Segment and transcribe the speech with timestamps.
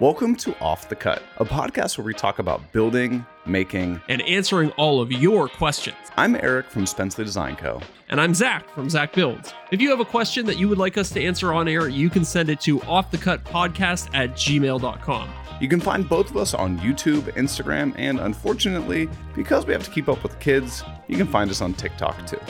[0.00, 4.70] Welcome to Off the Cut, a podcast where we talk about building, making, and answering
[4.78, 5.98] all of your questions.
[6.16, 7.82] I'm Eric from Spencley Design Co.
[8.08, 9.52] And I'm Zac from Zac Builds.
[9.70, 12.08] If you have a question that you would like us to answer on air, you
[12.08, 15.30] can send it to offthecutpodcast at gmail.com.
[15.60, 19.90] You can find both of us on YouTube, Instagram, and unfortunately, because we have to
[19.90, 22.40] keep up with kids, you can find us on TikTok too.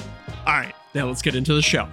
[0.46, 1.88] All right, now let's get into the show.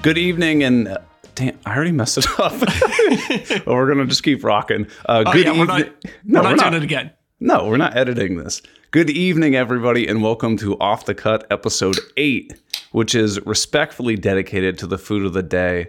[0.00, 0.98] Good evening, and uh,
[1.34, 2.52] damn, I already messed it up.
[3.66, 4.86] well, we're gonna just keep rocking.
[5.06, 5.92] Uh, Oh, good yeah, we're evening.
[6.24, 7.10] not, we're not doing it again.
[7.40, 8.62] No, we're not editing this.
[8.90, 12.54] Good evening, everybody, and welcome to Off the Cut episode eight,
[12.92, 15.88] which is respectfully dedicated to the food of the day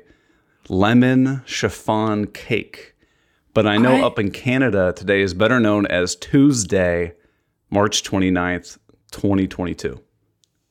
[0.70, 2.96] lemon chiffon cake.
[3.54, 7.14] But I know I- up in Canada, today is better known as Tuesday,
[7.70, 8.78] March 29th,
[9.12, 10.02] 2022.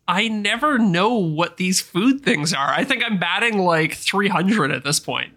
[0.07, 2.69] I never know what these food things are.
[2.69, 5.33] I think I'm batting like 300 at this point.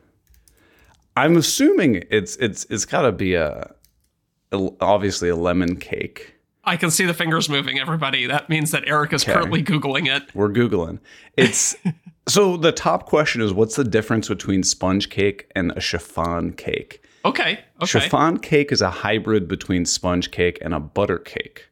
[1.15, 3.73] I'm assuming it's it's it's got to be a,
[4.51, 6.35] a obviously a lemon cake.
[6.63, 8.27] I can see the fingers moving, everybody.
[8.27, 10.35] That means that Eric is currently Googling it.
[10.35, 10.99] We're googling.
[11.37, 11.75] It's
[12.27, 17.01] so the top question is what's the difference between sponge cake and a chiffon cake?
[17.23, 17.59] Okay.
[17.81, 17.85] Okay.
[17.85, 21.69] Chiffon cake is a hybrid between sponge cake and a butter cake.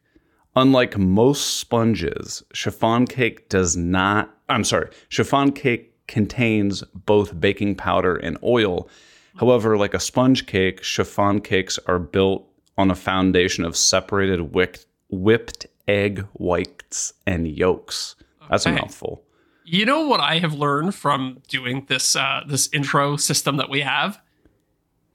[0.56, 8.16] Unlike most sponges, chiffon cake does not, I'm sorry, chiffon cake contains both baking powder
[8.16, 8.88] and oil.
[9.36, 12.48] However, like a sponge cake, chiffon cakes are built
[12.78, 18.16] on a foundation of separated whipped, whipped egg whites and yolks.
[18.48, 19.22] That's a mouthful.
[19.64, 23.80] You know what I have learned from doing this uh, this intro system that we
[23.80, 24.20] have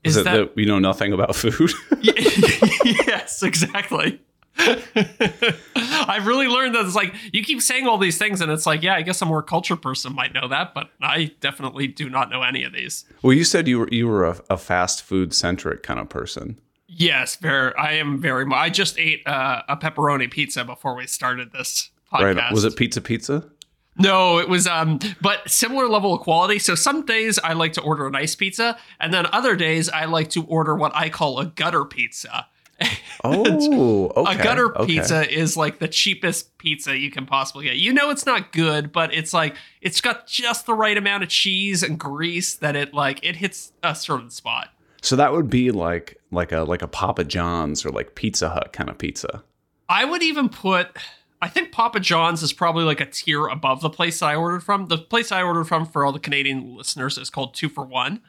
[0.03, 1.71] Is, is it that, that we know nothing about food?
[2.03, 4.21] yes, exactly.
[5.75, 8.83] I've really learned that it's like you keep saying all these things, and it's like,
[8.83, 12.29] yeah, I guess a more cultured person might know that, but I definitely do not
[12.29, 13.05] know any of these.
[13.21, 16.59] well, you said you were you were a, a fast food centric kind of person.
[16.87, 17.73] Yes, very.
[17.75, 18.45] I am very.
[18.53, 22.35] I just ate uh, a pepperoni pizza before we started this podcast.
[22.35, 22.51] Right?
[22.51, 23.49] Was it pizza pizza?
[23.97, 26.59] No, it was um but similar level of quality.
[26.59, 30.05] So some days I like to order a nice pizza and then other days I
[30.05, 32.47] like to order what I call a gutter pizza.
[33.23, 34.39] Oh, okay.
[34.39, 34.95] a gutter okay.
[34.95, 37.75] pizza is like the cheapest pizza you can possibly get.
[37.75, 41.29] You know it's not good, but it's like it's got just the right amount of
[41.29, 44.69] cheese and grease that it like it hits a certain spot.
[45.03, 48.73] So that would be like like a like a Papa John's or like Pizza Hut
[48.73, 49.43] kind of pizza.
[49.87, 50.97] I would even put
[51.41, 54.87] I think Papa John's is probably like a tier above the place I ordered from.
[54.87, 58.21] The place I ordered from for all the Canadian listeners is called Two for One.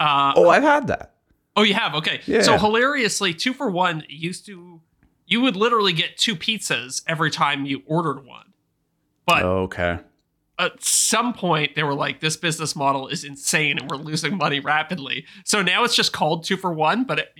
[0.00, 1.14] Uh, Oh, I've had that.
[1.58, 1.94] Oh, you have?
[1.96, 2.20] Okay.
[2.26, 2.42] Yeah.
[2.42, 4.80] So hilariously, two for one used to,
[5.26, 8.52] you would literally get two pizzas every time you ordered one.
[9.26, 9.98] But Okay.
[10.58, 14.60] at some point, they were like, this business model is insane and we're losing money
[14.60, 15.26] rapidly.
[15.44, 17.32] So now it's just called two for one, but it,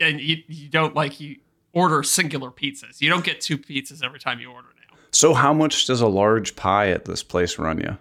[0.00, 1.36] and you, you don't like, you
[1.72, 3.00] order singular pizzas.
[3.00, 4.96] You don't get two pizzas every time you order now.
[5.10, 7.98] So how much does a large pie at this place run you?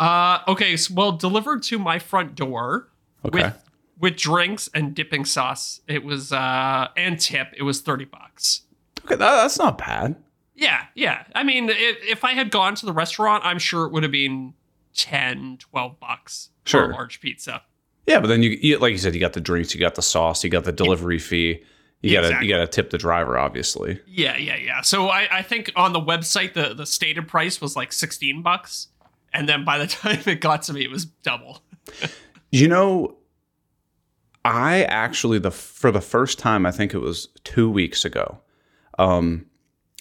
[0.00, 0.76] Uh, okay.
[0.76, 2.88] So, well, delivered to my front door.
[3.24, 3.44] Okay.
[3.44, 3.61] with
[4.02, 5.80] with drinks and dipping sauce.
[5.88, 7.48] It was uh and tip.
[7.56, 8.62] It was thirty bucks.
[9.06, 10.16] okay, that, that's not bad.
[10.54, 11.24] Yeah, yeah.
[11.34, 14.12] I mean, if, if I had gone to the restaurant, I'm sure it would have
[14.12, 14.52] been
[14.94, 16.90] 10, 12 bucks for Sure.
[16.90, 17.62] a large pizza.
[18.06, 20.02] Yeah, but then you, you like you said, you got the drinks, you got the
[20.02, 21.64] sauce, you got the delivery fee.
[22.02, 22.48] You gotta exactly.
[22.48, 24.00] you gotta tip the driver, obviously.
[24.06, 24.80] Yeah, yeah, yeah.
[24.82, 28.88] So I, I think on the website the the stated price was like sixteen bucks,
[29.32, 31.62] and then by the time it got to me, it was double.
[32.50, 33.16] You know,
[34.44, 38.40] I actually the for the first time, I think it was two weeks ago,
[38.98, 39.46] um,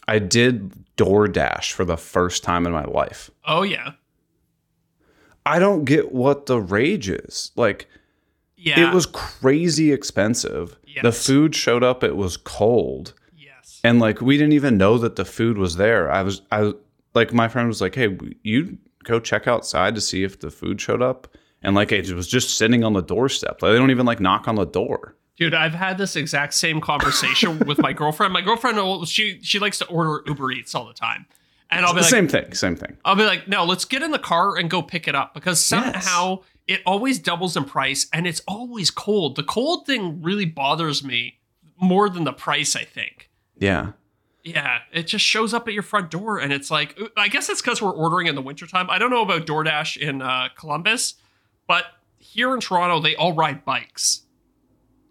[0.07, 3.29] I did DoorDash for the first time in my life.
[3.45, 3.93] Oh yeah,
[5.45, 7.51] I don't get what the rage is.
[7.55, 7.87] Like
[8.57, 8.89] yeah.
[8.89, 10.77] it was crazy expensive.
[11.01, 13.13] The food showed up, it was cold.
[13.37, 13.79] yes.
[13.83, 16.11] And like we didn't even know that the food was there.
[16.11, 16.73] I was I
[17.13, 20.81] like my friend was like, "Hey, you go check outside to see if the food
[20.81, 21.27] showed up."
[21.61, 23.61] And like it was just sitting on the doorstep.
[23.61, 25.15] Like, they don't even like knock on the door.
[25.37, 28.33] Dude, I've had this exact same conversation with my girlfriend.
[28.33, 31.25] My girlfriend, she she likes to order Uber Eats all the time,
[31.69, 32.97] and I'll be like, same thing, same thing.
[33.05, 35.63] I'll be like, no, let's get in the car and go pick it up because
[35.63, 39.35] somehow it always doubles in price and it's always cold.
[39.35, 41.39] The cold thing really bothers me
[41.79, 43.29] more than the price, I think.
[43.57, 43.93] Yeah.
[44.43, 47.61] Yeah, it just shows up at your front door and it's like, I guess it's
[47.61, 48.89] because we're ordering in the wintertime.
[48.89, 51.15] I don't know about DoorDash in uh, Columbus,
[51.67, 51.85] but
[52.19, 54.23] here in Toronto, they all ride bikes.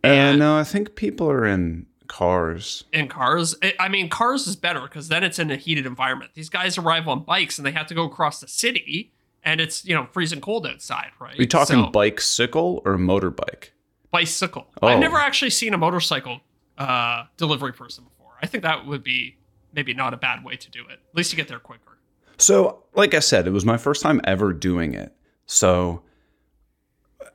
[0.02, 2.84] And no, I think people are in cars.
[2.92, 3.54] in cars.
[3.62, 6.32] I- I mean, cars is better because then it's in a heated environment.
[6.34, 9.12] These guys arrive on bikes and they have to go across the city,
[9.44, 11.38] and it's you know freezing cold outside, right?
[11.38, 13.70] Are you talking So- bicycle or motorbike?
[14.10, 14.66] bicycle.
[14.82, 14.88] Oh.
[14.88, 16.40] I've never actually seen a motorcycle
[16.78, 18.32] uh, delivery person before.
[18.42, 19.36] I think that would be
[19.72, 20.94] maybe not a bad way to do it.
[20.94, 21.98] At least you get there quicker.
[22.38, 25.14] So, like I said, it was my first time ever doing it.
[25.46, 26.02] So,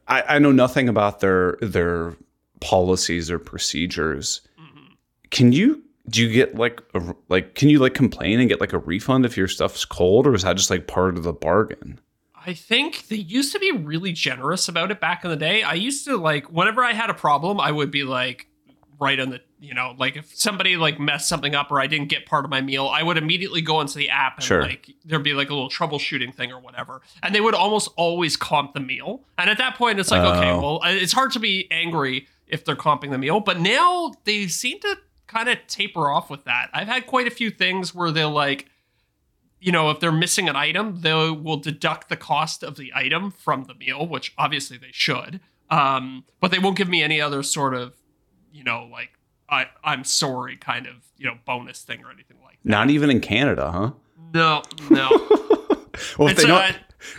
[0.07, 2.15] I, I know nothing about their their
[2.61, 4.41] policies or procedures.
[4.59, 4.93] Mm-hmm.
[5.31, 8.73] Can you do you get like a, like can you like complain and get like
[8.73, 11.99] a refund if your stuff's cold, or is that just like part of the bargain?
[12.45, 15.63] I think they used to be really generous about it back in the day.
[15.63, 18.47] I used to like whenever I had a problem, I would be like
[18.99, 22.07] right on the you know like if somebody like messed something up or I didn't
[22.09, 24.61] get part of my meal, I would immediately go into the app and Sure.
[24.61, 28.37] like there'd be like a little troubleshooting thing or whatever, and they would almost always
[28.37, 29.23] comp the meal.
[29.37, 30.61] And at that point, it's like okay, Oh.
[30.61, 34.79] well, it's hard to be angry if they're comping the meal, but now they seem
[34.81, 34.97] to
[35.27, 36.69] kind of taper off with that.
[36.73, 38.67] I've had quite a few things where they'll like
[39.59, 43.31] you know, if they're missing an item, they will deduct the cost of the item
[43.31, 45.39] from the meal, which obviously they should.
[45.71, 47.95] Um, but they won't give me any other sort of,
[48.55, 49.09] you know, like
[49.49, 52.69] I I'm sorry kind of you know bonus thing or anything like that.
[52.69, 53.91] Not even in Canada, huh?
[54.33, 55.09] No, no.
[56.19, 56.73] Well, if It's, they don't, uh,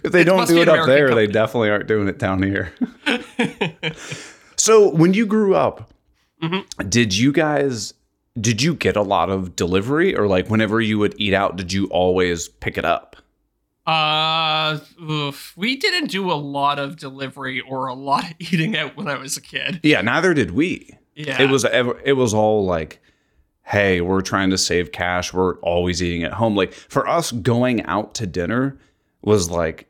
[0.04, 2.74] if they don't do it up there, they definitely aren't doing it down here.
[4.56, 5.90] so, when you grew up,
[6.42, 6.88] Mm-hmm.
[6.90, 7.94] did you guys
[8.38, 11.72] did you get a lot of delivery, or like whenever you would eat out, did
[11.72, 13.16] you always pick it up?
[13.86, 15.54] uh, oof.
[15.56, 19.16] we didn't do a lot of delivery or a lot of eating out when I
[19.16, 19.80] was a kid.
[19.82, 20.98] Yeah, neither did we.
[21.16, 23.00] Yeah, It was it was all like,
[23.62, 25.32] hey, we're trying to save cash.
[25.32, 26.54] We're always eating at home.
[26.54, 28.78] Like for us, going out to dinner
[29.22, 29.88] was like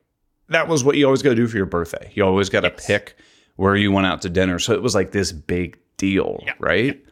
[0.49, 2.11] that was what you always got to do for your birthday.
[2.15, 2.87] You always got to Yes.
[2.87, 3.17] pick
[3.57, 4.59] where you went out to dinner.
[4.61, 6.53] So it was like this big deal, Yeah.
[6.61, 7.05] right?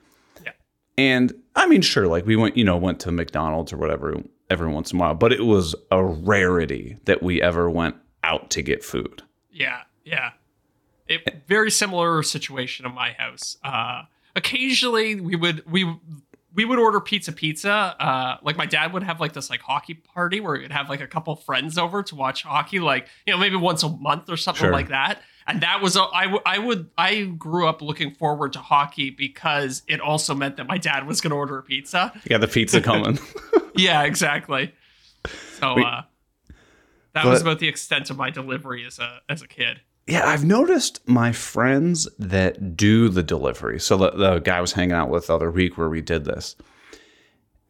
[0.45, 0.53] Yeah.
[0.97, 4.15] And I mean, sure, like we went, you know, went to McDonald's or whatever
[4.51, 8.51] every once in a while, but it was a rarity that we ever went out
[8.51, 9.23] to get food.
[9.51, 10.31] Yeah, yeah.
[11.09, 13.57] It very similar situation in my house.
[13.63, 14.03] Uh,
[14.37, 15.93] occasionally we would we
[16.55, 17.71] we would order pizza pizza.
[17.99, 21.01] Uh, like my dad would have like this like hockey party where we'd have like
[21.01, 24.37] a couple friends over to watch hockey, like you know maybe once a month or
[24.37, 24.73] something Sure.
[24.73, 25.21] like that.
[25.47, 29.11] And that was a, I, w- I would I grew up looking forward to hockey
[29.11, 32.19] because it also meant that my dad was going to order a pizza.
[32.31, 33.19] Yeah, the pizza coming.
[33.77, 34.73] Yeah, exactly.
[35.59, 35.85] So Wait.
[35.85, 36.03] uh,
[37.13, 39.81] that was about the extent of my delivery as a as a kid.
[40.07, 43.81] Yeah, I've noticed my friends that do the delivery.
[43.81, 46.25] So the, the guy I was hanging out with the other week where we did
[46.27, 46.57] this.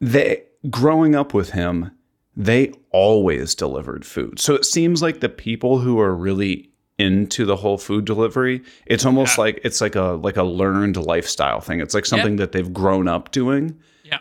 [0.01, 1.91] They growing up with him,
[2.35, 4.39] they always delivered food.
[4.39, 9.05] So it seems like the people who are really into the whole food delivery, it's
[9.05, 9.43] almost Yeah.
[9.43, 11.79] like it's like a like a learned lifestyle thing.
[11.79, 13.79] It's like something that they've grown up doing.
[14.03, 14.19] Yeah.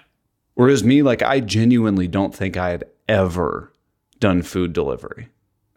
[0.55, 3.73] Whereas me, like I genuinely don't think I had ever
[4.21, 5.29] done food delivery.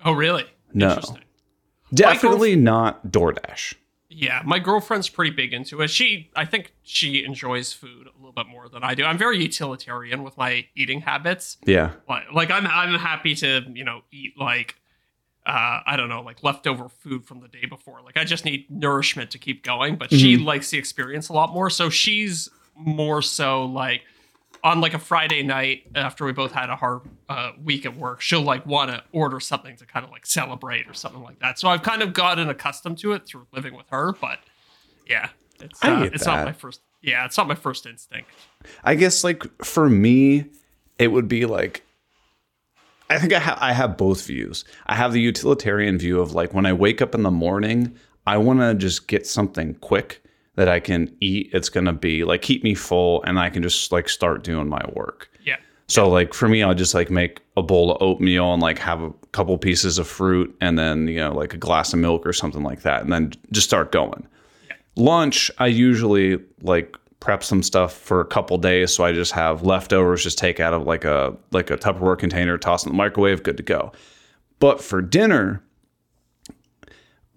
[0.05, 0.45] Oh, really?
[0.73, 0.89] No.
[0.89, 1.19] Interesting.
[1.93, 3.75] Definitely not DoorDash.
[4.09, 5.89] Yeah, my girlfriend's pretty big into it.
[5.89, 9.03] She, I think she enjoys food a little bit more than I do.
[9.03, 11.57] I'm very utilitarian with my eating habits.
[11.65, 11.91] Yeah.
[12.07, 14.75] Like, like I'm, I'm happy to, you know, eat like,
[15.45, 18.01] uh, I don't know, like leftover food from the day before.
[18.01, 19.97] Like I just need nourishment to keep going.
[19.97, 21.69] But she likes the experience a lot more.
[21.69, 24.03] So she's more so like
[24.67, 28.19] on like a Friday night after we both had a hard uh, week at work,
[28.19, 31.57] she'll like want to order something to kind of like celebrate or something like that.
[31.57, 34.39] So I've kind of gotten accustomed to it through living with her, but
[35.07, 35.29] yeah,
[35.61, 36.35] it's uh, it's that.
[36.35, 36.81] not my first.
[37.01, 38.29] Yeah, it's not my first instinct.
[38.83, 40.45] I guess like for me,
[40.99, 41.83] it would be like
[43.09, 44.65] I think I have I have both views.
[44.85, 47.95] I have the utilitarian view of like when I wake up in the morning,
[48.25, 50.21] I want to just get something quick
[50.57, 51.51] that I can eat.
[51.53, 54.83] It's gonna be like keep me full, and I can just like start doing my
[54.93, 55.29] work.
[55.45, 58.79] Yeah, So like for me, I'll just like make a bowl of oatmeal and like
[58.79, 62.25] have a couple pieces of fruit and then you know like a glass of milk
[62.25, 64.27] or something like that, and then just start going.
[64.97, 69.61] Lunch, I usually like prep some stuff for a couple days, so I just have
[69.61, 73.43] leftovers, just take out of like a like a Tupperware container, toss in the microwave,
[73.43, 73.91] good to go.
[74.59, 75.61] But for dinner,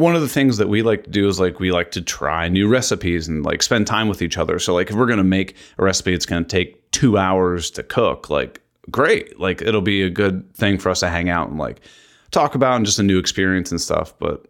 [0.00, 2.48] one of the things that we like to do is like we like to try
[2.48, 4.58] new recipes and like spend time with each other.
[4.58, 8.30] So like if we're gonna make a recipe, it's gonna take two hours to cook.
[8.30, 11.82] Like great, like it'll be a good thing for us to hang out and like
[12.30, 14.18] talk about and just a new experience and stuff.
[14.18, 14.46] But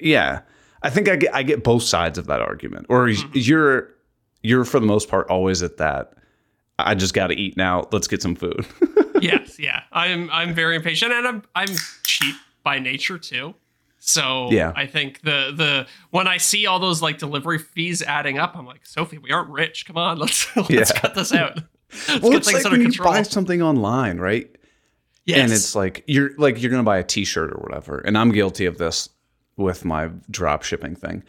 [0.00, 0.40] yeah,
[0.82, 2.86] I think I get I get both sides of that argument.
[2.88, 3.30] Or mm-hmm.
[3.34, 3.88] you're
[4.42, 6.14] you're for the most part always at that.
[6.80, 7.86] I just got to eat now.
[7.92, 8.66] Let's get some food.
[9.20, 9.82] yes, yeah.
[9.92, 12.34] I'm I'm very impatient and I'm I'm cheap
[12.64, 13.54] by nature too.
[14.04, 14.72] So Yeah.
[14.74, 18.66] I think the the when I see all those like delivery fees adding up, I'm
[18.66, 19.86] like, Sophie, we aren't rich.
[19.86, 20.84] Come on, let's let's Yeah.
[20.84, 21.56] cut this out.
[22.08, 23.12] Let's well, get it's like under when you control.
[23.12, 24.50] buy something online, right?
[25.24, 25.38] yes.
[25.38, 28.66] and it's like you're like you're gonna buy a t-shirt or whatever and i'm guilty
[28.66, 29.08] of this
[29.56, 31.22] with my drop shipping thing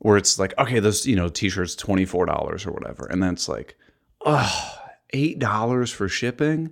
[0.00, 3.34] where it's like, okay, this you know t-shirt's twenty four dollars or whatever, and then
[3.34, 3.76] it's like,
[4.26, 4.78] oh,
[5.10, 6.70] eight dollars for shipping.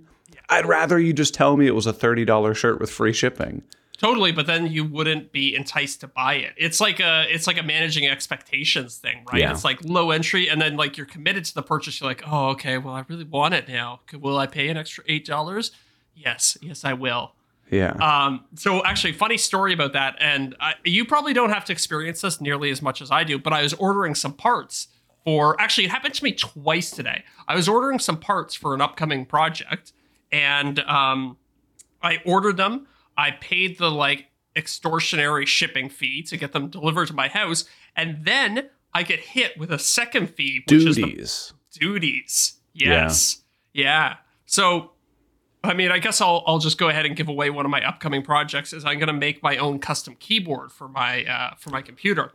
[0.49, 3.63] I'd rather you just tell me it was a thirty dollar shirt with free shipping.
[3.97, 6.53] Totally, but then you wouldn't be enticed to buy it.
[6.57, 9.41] It's like a it's like a managing expectations thing, right?
[9.41, 9.51] Yeah.
[9.51, 12.01] It's like low entry, and then like you're committed to the purchase.
[12.01, 14.01] You're like, oh, okay, well, I really want it now.
[14.13, 15.71] Will I pay an extra eight dollars?
[16.13, 17.33] Yes, yes, I will.
[17.71, 17.91] Yeah.
[17.93, 22.19] Um, so actually, funny story about that, and I, you probably don't have to experience
[22.19, 23.39] this nearly as much as I do.
[23.39, 24.89] But I was ordering some parts
[25.23, 25.59] for.
[25.59, 27.23] Actually, it happened to me twice today.
[27.47, 29.93] I was ordering some parts for an upcoming project,
[30.33, 31.37] and um,
[32.03, 32.87] I ordered them.
[33.17, 38.23] I paid the like extortionary shipping fee to get them delivered to my house, and
[38.23, 41.53] then I get hit with a second fee, which Duties.
[41.73, 42.53] duties.
[42.73, 43.43] Yes.
[43.73, 44.15] Yeah.
[44.45, 44.91] So,
[45.63, 47.85] I mean, I guess I'll I'll just go ahead and give away one of my
[47.85, 48.71] upcoming projects.
[48.73, 52.31] Is I'm going to make my own custom keyboard for my uh, for my computer.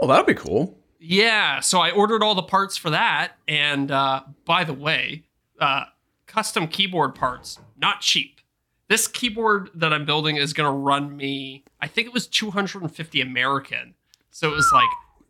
[0.00, 0.78] Oh, that'd be cool.
[1.00, 1.60] Yeah.
[1.60, 5.24] So I ordered all the parts for that, and uh, by the way,
[5.60, 5.84] uh,
[6.26, 8.33] custom keyboard parts not cheap.
[8.94, 11.64] This keyboard that I'm building is going to run me.
[11.80, 13.94] I think it was 250 American.
[14.30, 14.86] So it was like,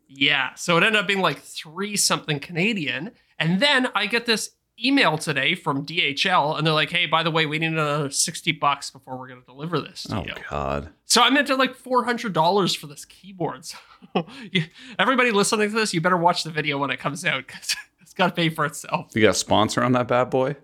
[0.07, 0.53] yeah.
[0.53, 3.13] So it ended up being like three something Canadian.
[3.39, 4.51] And then I get this
[4.85, 8.53] email today from DHL, and they're like, "Hey, by the way, we need another 60
[8.53, 10.91] bucks before we're going to deliver this to Oh you." God.
[11.07, 13.65] So I'm into like four hundred dollars for this keyboard.
[14.15, 14.65] So you-
[14.99, 18.13] everybody listening to this, you better watch the video when it comes out because it's
[18.13, 19.13] got to pay for itself.
[19.15, 20.57] You got a sponsor on that bad boy?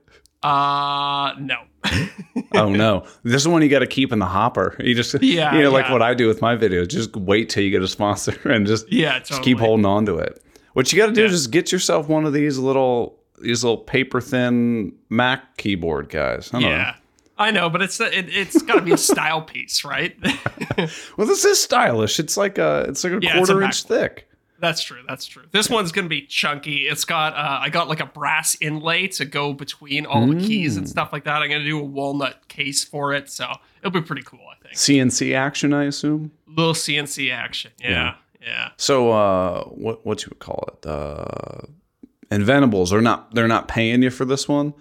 [0.43, 1.63] Uh, no.
[2.53, 3.05] Oh no.
[3.23, 4.75] This is one you got to keep in the hopper.
[4.81, 6.89] You just Yeah, you know like what I do with my videos.
[6.89, 9.29] Just wait till you get a sponsor and just yeah, totally.
[9.29, 10.43] just keep holding on to it.
[10.73, 11.27] What you got to do Yeah.
[11.29, 16.51] is just get yourself one of these little these little paper thin Mac keyboard guys.
[16.53, 16.95] I don't Yeah,
[17.39, 20.17] I know, but it's it, it's got to be a style piece, right?
[21.17, 22.19] Well, this is stylish.
[22.19, 24.29] It's like a it's like a Yeah, it's a quarter inch thick.
[24.61, 25.03] That's true.
[25.09, 25.45] That's true.
[25.51, 26.87] This one's gonna be chunky.
[26.89, 30.77] It's got uh, I got like a brass inlay to go between all the keys
[30.77, 30.91] and Mm.
[30.91, 31.43] stuff like that.
[31.43, 33.51] I'm gonna do a walnut case for it, so
[33.81, 34.41] it'll be pretty cool.
[34.51, 34.75] I think.
[34.77, 36.31] CNC action, I assume.
[36.47, 37.73] Little CNC action.
[37.81, 38.71] Yeah, yeah.
[38.77, 40.87] So uh what what you would call it?
[40.87, 41.67] Uh
[42.31, 44.75] Inventables are not they're not paying you for this one.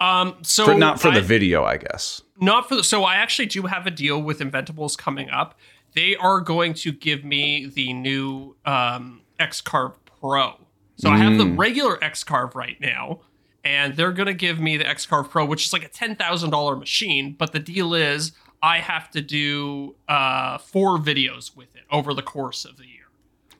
[0.00, 2.22] Um, so For, not for I- the video, I guess.
[2.40, 5.58] not for the, so I actually do have a deal with Inventables coming up.
[5.98, 10.54] They are going to give me the new um, Xcarve Pro.
[10.94, 13.22] So I have the regular Xcarve right now,
[13.64, 16.50] and they're going to give me the Xcarve Pro, which is like a ten thousand
[16.50, 17.34] dollar machine.
[17.36, 18.30] But the deal is,
[18.62, 23.06] I have to do uh, four videos with it over the course of the year.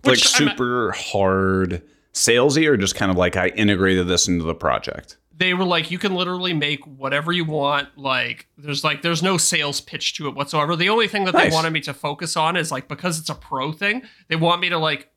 [0.04, 4.44] like Which I'm- super hard salesy or just kind of like I integrated this into
[4.44, 5.16] the project.
[5.38, 9.38] They were like you can literally make whatever you want like there's like there's no
[9.38, 12.56] sales pitch to it whatsoever the only thing that they wanted me to focus on
[12.56, 15.08] is like because it's a pro thing they want me to like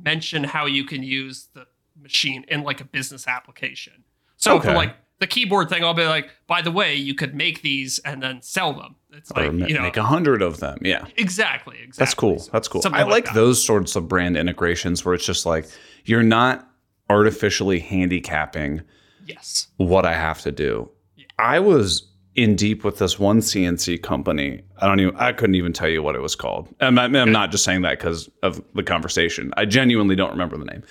[0.00, 1.66] mention how you can use the
[2.00, 4.04] machine in like a business application
[4.36, 7.62] so for like the keyboard thing i'll be like by the way you could make
[7.62, 10.60] these and then sell them it's Or like ma- you know make a hundred of
[10.60, 10.78] them.
[10.82, 11.04] Yeah.
[11.16, 12.38] exactly exactly That's cool.
[12.52, 12.82] That's cool.
[12.86, 15.66] I like like those sorts of brand integrations where it's just like
[16.04, 16.68] you're not
[17.08, 18.82] artificially handicapping
[19.30, 20.90] yes what I have to do.
[21.38, 24.62] I was in deep with this one CNC company.
[24.78, 25.16] I don't even.
[25.16, 26.68] I couldn't even tell you what it was called.
[26.80, 29.52] I'm, I'm I'm not just saying that because of the conversation.
[29.56, 30.82] I genuinely don't remember the name.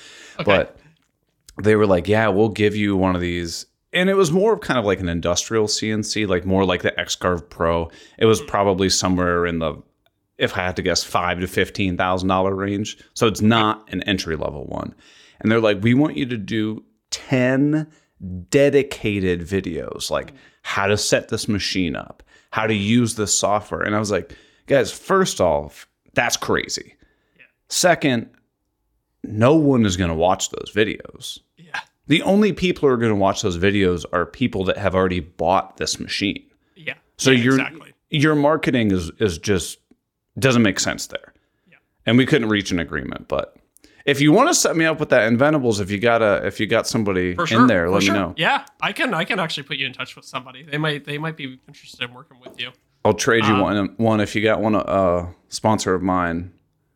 [0.46, 0.78] But
[1.62, 4.62] they were like, "Yeah, we'll give you one of these." And it was more of
[4.62, 7.90] kind of like an industrial CNC, like more like the Xcarve Pro.
[8.20, 8.48] It was mm.
[8.48, 9.82] probably somewhere in the,
[10.38, 12.98] if I had to guess, five to fifteen thousand dollar range.
[13.14, 14.94] So it's not an entry level one.
[15.40, 17.88] And they're like, "We want you to do ten
[18.50, 20.34] dedicated videos, like
[20.64, 24.36] how to set this machine up, how to use this software." And I was like,
[24.68, 26.96] "Guys, first off, that's crazy.
[27.70, 28.30] Second,
[29.24, 31.40] no one is going to watch those videos.
[31.58, 34.96] yeah The only people who are going to watch those videos are people that have
[34.96, 36.44] already bought this machine.
[36.76, 39.78] yeah So Yeah, your exactly your marketing is is just
[40.40, 41.34] doesn't make sense there.
[41.70, 41.78] Yeah.
[42.06, 43.56] And we couldn't reach an agreement, but
[44.06, 46.60] if you want to set me up with that Inventables, if you got a if
[46.60, 47.62] you got somebody sure.
[47.62, 48.14] in there, let sure.
[48.14, 48.34] me know.
[48.38, 49.14] Yeah, I can.
[49.14, 50.64] I can actually put you in touch with somebody.
[50.64, 51.06] They might.
[51.06, 52.72] They might be interested in working with you.
[53.06, 56.52] I'll trade you Um, one one if you got one uh sponsor of mine.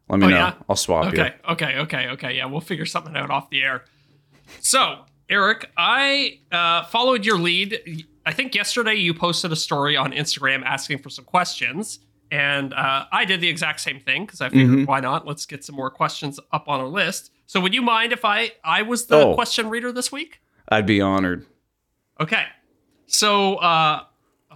[0.09, 0.35] Let me Oh, know.
[0.35, 0.53] yeah?
[0.69, 1.21] I'll swap you.
[1.21, 1.33] Okay.
[1.49, 1.77] Okay.
[1.77, 2.07] Okay.
[2.09, 2.35] Okay.
[2.35, 3.85] Yeah, we'll figure something out off the air.
[4.59, 8.05] So, Eric, I uh, followed your lead.
[8.25, 11.99] I think yesterday you posted a story on Instagram asking for some questions,
[12.33, 14.85] and uh, I did the exact same thing because I figured Mm-hmm.
[14.85, 15.27] why not?
[15.27, 17.31] Let's get some more questions up on our list.
[17.45, 19.33] So, would you mind if I I was the Oh.
[19.35, 20.41] question reader this week?
[20.69, 21.45] I'd be honored.
[22.19, 22.45] Okay.
[23.05, 24.03] So, uh,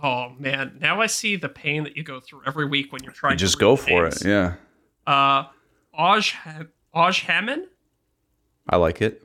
[0.04, 3.14] oh man, now I see the pain that you go through every week when you're
[3.14, 3.38] trying.
[3.38, 4.22] to Just go for things.
[4.26, 4.30] it.
[4.30, 4.56] Yeah.
[5.06, 5.46] Uh,
[5.98, 6.36] Aj
[6.96, 7.66] Oj Hammond.
[8.70, 9.22] I like it.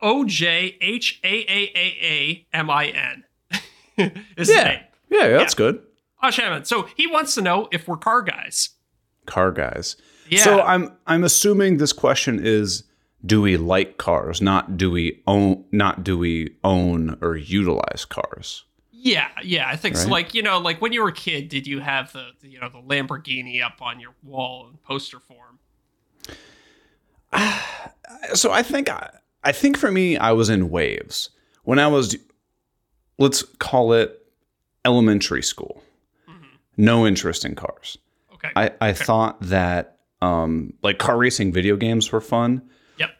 [0.00, 3.24] O J H A A A A M I N.
[4.36, 4.64] Is Yeah.
[4.64, 4.80] name.
[5.10, 5.80] Yeah, that's good.
[6.22, 6.66] Oj Hammond.
[6.66, 8.70] So he wants to know if we're car guys.
[9.26, 9.96] Car guys.
[10.28, 10.42] Yeah.
[10.42, 12.84] So I'm I'm assuming this question is
[13.24, 18.64] do we like cars, not do we own not do we own or utilize cars.
[19.00, 20.08] Yeah, yeah, I think so.
[20.08, 22.60] Like you know, like when you were a kid, did you have the, the you
[22.60, 25.58] know the Lamborghini up on your wall in poster form?
[28.34, 29.10] So I think I,
[29.44, 31.30] I think for me I was in waves.
[31.64, 32.16] When I was
[33.18, 34.26] let's call it
[34.84, 35.82] elementary school.
[36.78, 37.98] No interest in cars.
[38.34, 38.50] Okay.
[38.56, 42.62] I, I thought that um, like car racing video games were fun.
[42.96, 43.10] yep.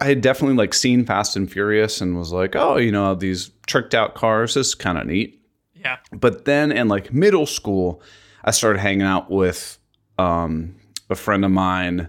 [0.00, 3.50] I had definitely like seen Fast and Furious and was like, oh, you know, these
[3.66, 5.40] tricked out cars, this is kind of neat.
[5.74, 5.98] Yeah.
[6.12, 8.02] But then in like middle school,
[8.44, 9.78] I started hanging out with
[10.18, 10.74] um,
[11.08, 12.08] a friend of mine,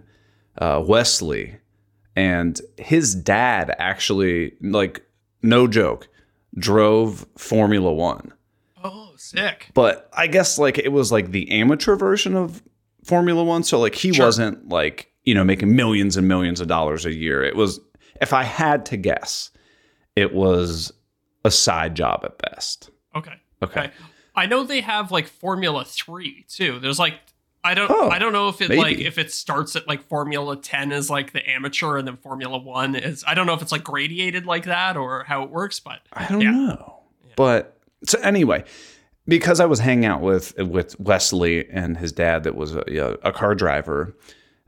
[0.57, 1.57] uh, Wesley,
[2.15, 5.03] and his dad actually, like,
[5.41, 6.07] no joke,
[6.57, 8.33] drove Formula One.
[9.23, 9.69] Sick.
[9.73, 12.61] But I guess like it was like the amateur version of
[13.03, 13.63] Formula One.
[13.63, 14.25] So like he Sure.
[14.25, 17.43] wasn't like, you know, making millions and millions of dollars a year.
[17.43, 17.79] It was,
[18.21, 19.49] if I had to guess,
[20.15, 20.91] it was
[21.45, 22.89] a side job at best.
[23.15, 23.33] Okay.
[23.61, 23.81] Okay.
[23.81, 23.91] Okay.
[24.35, 26.79] I know they have like Formula Three too.
[26.79, 27.15] There's like
[27.65, 28.81] I don't Oh, I don't know if it maybe.
[28.81, 32.57] like if it starts at like Formula Ten is like the amateur and then Formula
[32.57, 35.79] One is I don't know if it's like gradiated like that or how it works,
[35.79, 36.51] but I don't Yeah.
[36.51, 36.99] know.
[37.37, 38.63] But so anyway,
[39.27, 43.31] because I was hanging out with with Wesley and his dad that was a, a
[43.31, 44.15] car driver,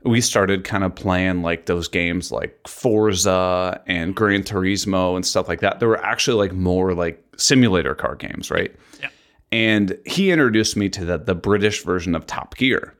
[0.04, 5.48] we started kind of playing like those games like Forza and Gran Turismo and stuff
[5.48, 5.80] like that.
[5.80, 8.74] There were actually like more like simulator car games, right?
[9.00, 9.08] Yeah.
[9.52, 12.94] And he introduced me to the the British version of Top Gear,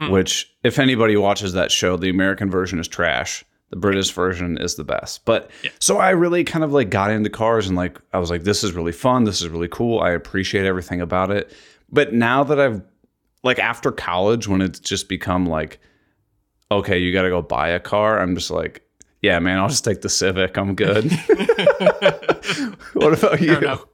[0.00, 0.10] Mhm.
[0.10, 3.44] which if anybody watches that show, the American version is trash.
[3.70, 5.24] The British version is the best.
[5.24, 5.70] But Yeah.
[5.78, 8.64] so I really kind of like got into cars and like I was like, this
[8.64, 9.24] is really fun.
[9.24, 10.00] This is really cool.
[10.00, 11.52] I appreciate everything about it.
[11.90, 12.82] But now that I've
[13.42, 15.80] like after college, when it's just become like,
[16.70, 18.82] okay, you got to go buy a car, I'm just like,
[19.22, 20.56] yeah, man, I'll just take the Civic.
[20.58, 21.04] I'm good.
[22.94, 23.48] what about you?
[23.54, 23.84] Fair enough.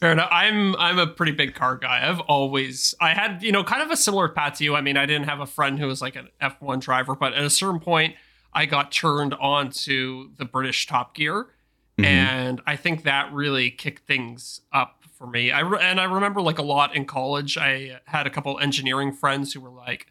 [0.00, 0.28] Fair enough.
[0.30, 2.08] I'm I'm a pretty big car guy.
[2.08, 4.76] I've always I had you know kind of a similar path to you.
[4.76, 7.42] I mean, I didn't have a friend who was like an F1 driver, but at
[7.42, 8.14] a certain point,
[8.54, 11.48] I got turned on to the British Top Gear,
[11.98, 12.04] Mhm.
[12.04, 15.50] and I think that really kicked things up for me.
[15.52, 17.56] I re- and I remember like a lot in college.
[17.56, 20.06] I had a couple engineering friends who were like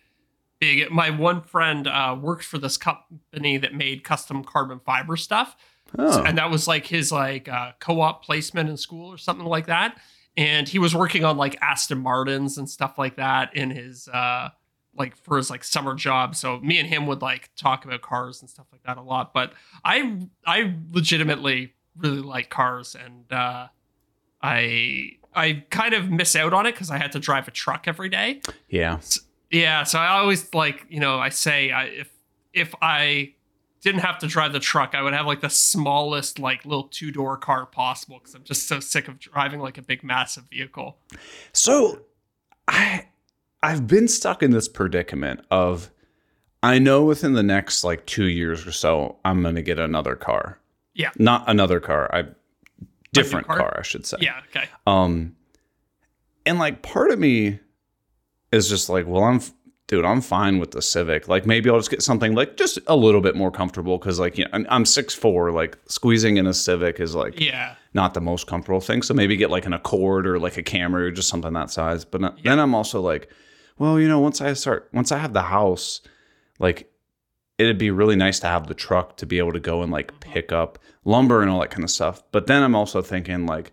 [0.60, 0.90] big.
[0.92, 5.56] My one friend uh, worked for this company that made custom carbon fiber stuff
[6.00, 9.68] Oh, and that was like his like uh, co-op placement in school or something like
[9.68, 10.00] that
[10.36, 14.50] and he was working on like aston martins and stuff like that in his uh
[14.98, 16.36] like for his like summer job.
[16.36, 19.34] So me and him would like talk about cars and stuff like that a lot.
[19.34, 19.54] But
[19.84, 22.96] i i legitimately really like cars.
[22.96, 23.68] And uh
[24.42, 27.88] i i kind of miss out on it because i had to drive a truck
[27.88, 28.42] every day.
[28.70, 29.00] Yeah.
[29.52, 32.10] yeah, so I always like, you know, I say I, if
[32.54, 33.34] if I
[33.82, 37.12] didn't have to drive the truck, I would have like the smallest like little two
[37.12, 40.98] door car possible because I'm just so sick of driving like a big massive vehicle.
[41.52, 42.00] So
[42.68, 43.08] I
[43.64, 45.90] I've been stuck in this predicament of
[46.62, 50.16] I know within the next like 2 years or so I'm going to get another
[50.16, 50.60] car.
[50.94, 51.10] Yeah.
[51.18, 52.10] Not another car.
[52.14, 52.26] I
[53.14, 53.58] different car?
[53.58, 53.76] car?
[53.80, 54.18] I should say.
[54.22, 54.68] Yeah, okay.
[54.86, 55.36] Um
[56.46, 57.60] and like part of me
[58.52, 59.40] is just like, well, I'm
[59.88, 61.28] dude, I'm fine with the Civic.
[61.28, 64.38] Like maybe I'll just get something like just a little bit more comfortable cuz like
[64.38, 68.22] you know, I'm, I'm 6'4", like squeezing in a Civic is like Yeah, not the
[68.22, 69.02] most comfortable thing.
[69.04, 72.04] So maybe get like an Accord or like a Camry or just something that size.
[72.06, 73.30] But not- then I'm also like,
[73.78, 76.02] well, you know, once I start, once I have the house,
[76.60, 76.92] like
[77.58, 80.08] it'd be really nice to have the truck to be able to go and like
[80.12, 80.32] mm-hmm.
[80.32, 82.24] pick up lumber and all that kind of stuff.
[82.32, 83.72] But then I'm also thinking like,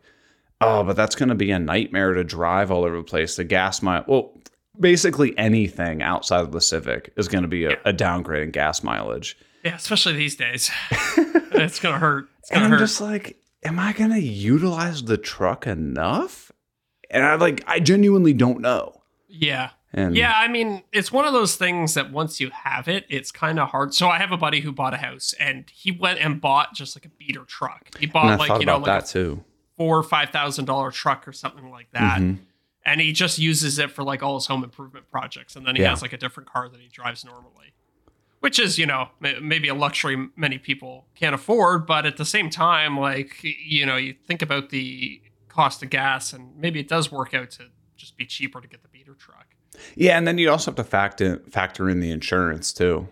[0.60, 3.36] oh, but that's going to be a nightmare to drive all over the place.
[3.36, 4.32] The gas mile, well,
[4.78, 8.82] basically anything outside of the Civic is going to be a, a downgrade in gas
[8.82, 9.38] mileage.
[9.64, 10.70] yeah, especially these days.
[10.90, 12.28] it's gonna hurt.
[12.40, 16.52] It's And gonna I'm just like, am I gonna utilize the truck enough?
[17.10, 19.02] And I like, I genuinely don't know.
[19.28, 19.70] yeah.
[19.92, 23.32] And Yeah, I mean, it's one of those things that once you have it, it's
[23.32, 23.92] kind of hard.
[23.94, 26.96] So I have a buddy who bought a house and he went and bought just
[26.96, 27.96] like a beater truck.
[27.98, 29.44] He bought like, you know, like that a too.
[29.76, 32.20] four or five thousand dollar truck or something like that.
[32.20, 32.38] Mhm.
[32.84, 35.82] and he just uses it for like all his home improvement projects and then he
[35.82, 35.90] Yeah.
[35.90, 37.74] has like a different car that he drives normally
[38.38, 42.48] which is you know maybe a luxury many people can't afford but at the same
[42.48, 47.12] time like you know you think about the cost of gas and maybe it does
[47.12, 47.64] work out to
[47.98, 49.48] just be cheaper to get the beater truck
[49.96, 53.08] Yeah, and then you also have to factor factor in the insurance too.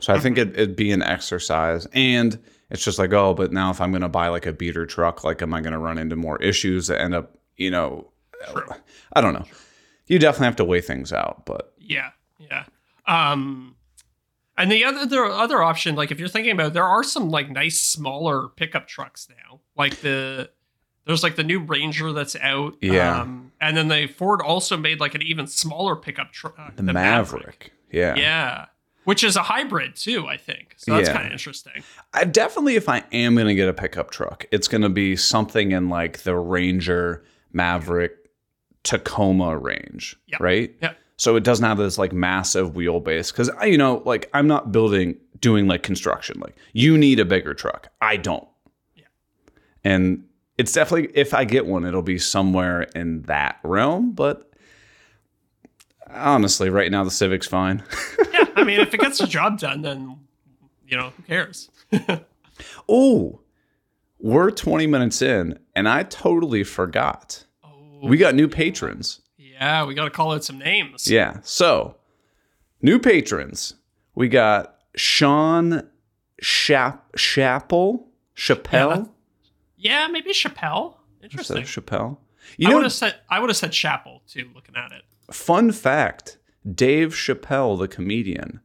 [0.00, 1.86] So I think it, it'd be an exercise.
[1.92, 2.38] And
[2.70, 5.24] it's just like, oh, but now if I'm going to buy like a beater truck,
[5.24, 8.10] like, am I going to run into more issues that end up, you know,
[9.12, 9.44] I don't know.
[10.06, 12.64] You definitely have to weigh things out, but Yeah, yeah.
[13.06, 13.76] Um,
[14.58, 17.30] and the other the other option, like if you're thinking about, it, there are some
[17.30, 20.50] like nice smaller pickup trucks now, like the
[21.06, 22.76] there's like the new Ranger that's out.
[22.80, 23.20] Yeah.
[23.20, 26.82] Um, and then the Ford also made like an even smaller pickup truck, uh, the,
[26.82, 27.72] Maverick.
[27.90, 28.14] Yeah.
[28.16, 28.66] Yeah.
[29.04, 30.74] Which is a hybrid too, I think.
[30.78, 31.14] So that's Yeah.
[31.14, 31.82] kind of interesting.
[32.12, 35.14] I definitely, if I am going to get a pickup truck, it's going to be
[35.16, 38.12] something in like the Ranger, Maverick,
[38.82, 40.36] Tacoma range, Yeah.
[40.40, 40.74] right?
[40.82, 40.92] Yeah.
[41.16, 44.72] So it doesn't have this like massive wheelbase because I, you know, like I'm not
[44.72, 46.40] building, doing like construction.
[46.40, 47.88] Like you need a bigger truck.
[48.00, 48.48] I don't.
[48.94, 49.04] Yeah.
[49.84, 50.24] And
[50.58, 54.12] it's definitely if I get one, it'll be somewhere in that realm.
[54.12, 54.50] But
[56.10, 57.82] honestly, right now the Civic's fine.
[58.32, 58.46] Yeah.
[58.56, 60.18] I mean, if it gets the job done, then
[60.88, 61.70] you know who cares?
[62.88, 63.40] Oh,
[64.18, 67.44] we're 20 minutes in, and I totally forgot.
[67.64, 67.70] Oh,
[68.02, 69.20] We got new patrons.
[69.36, 69.84] yeah.
[69.84, 71.08] We got to call out some names.
[71.10, 71.38] Yeah.
[71.42, 71.96] So,
[72.80, 73.74] new patrons.
[74.14, 75.88] We got Sean
[76.40, 78.08] Shap- Chappell.
[78.36, 79.06] Chappelle.
[79.06, 79.12] Yeah,
[80.10, 80.94] maybe Chappelle.
[81.22, 81.56] Interesting.
[81.56, 82.18] that Chappelle.
[82.58, 84.50] You I know, would have said I would have said Chapel too.
[84.54, 85.02] Looking at it.
[85.34, 86.38] fun fact
[86.70, 88.60] Dave Chappelle, the comedian,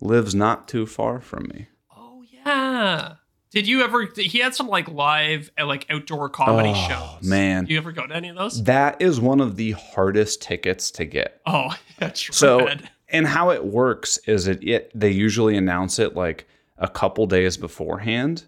[0.00, 1.68] lives not too far from me.
[1.96, 3.14] Oh yeah.
[3.52, 4.08] Did you ever?
[4.16, 7.28] He had some like live, uh, like outdoor comedy Oh, shows.
[7.28, 7.64] man.
[7.64, 8.62] Do you ever go to any of those?
[8.64, 11.40] That is one of the hardest tickets to get.
[11.46, 12.68] Oh, that's So,
[13.08, 16.46] and how it works is it, it they usually announce it like
[16.78, 18.44] a couple days beforehand.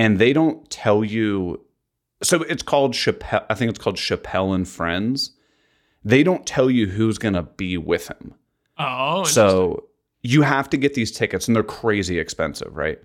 [0.00, 1.60] And they don't tell you.
[2.22, 3.44] So it's called Chappelle.
[3.50, 5.32] I think it's called Chappelle and Friends.
[6.04, 8.34] They don't tell you who's gonna be with him.
[8.78, 9.24] Oh.
[9.24, 9.84] So
[10.22, 12.98] you have to get these tickets, and they're crazy expensive, right?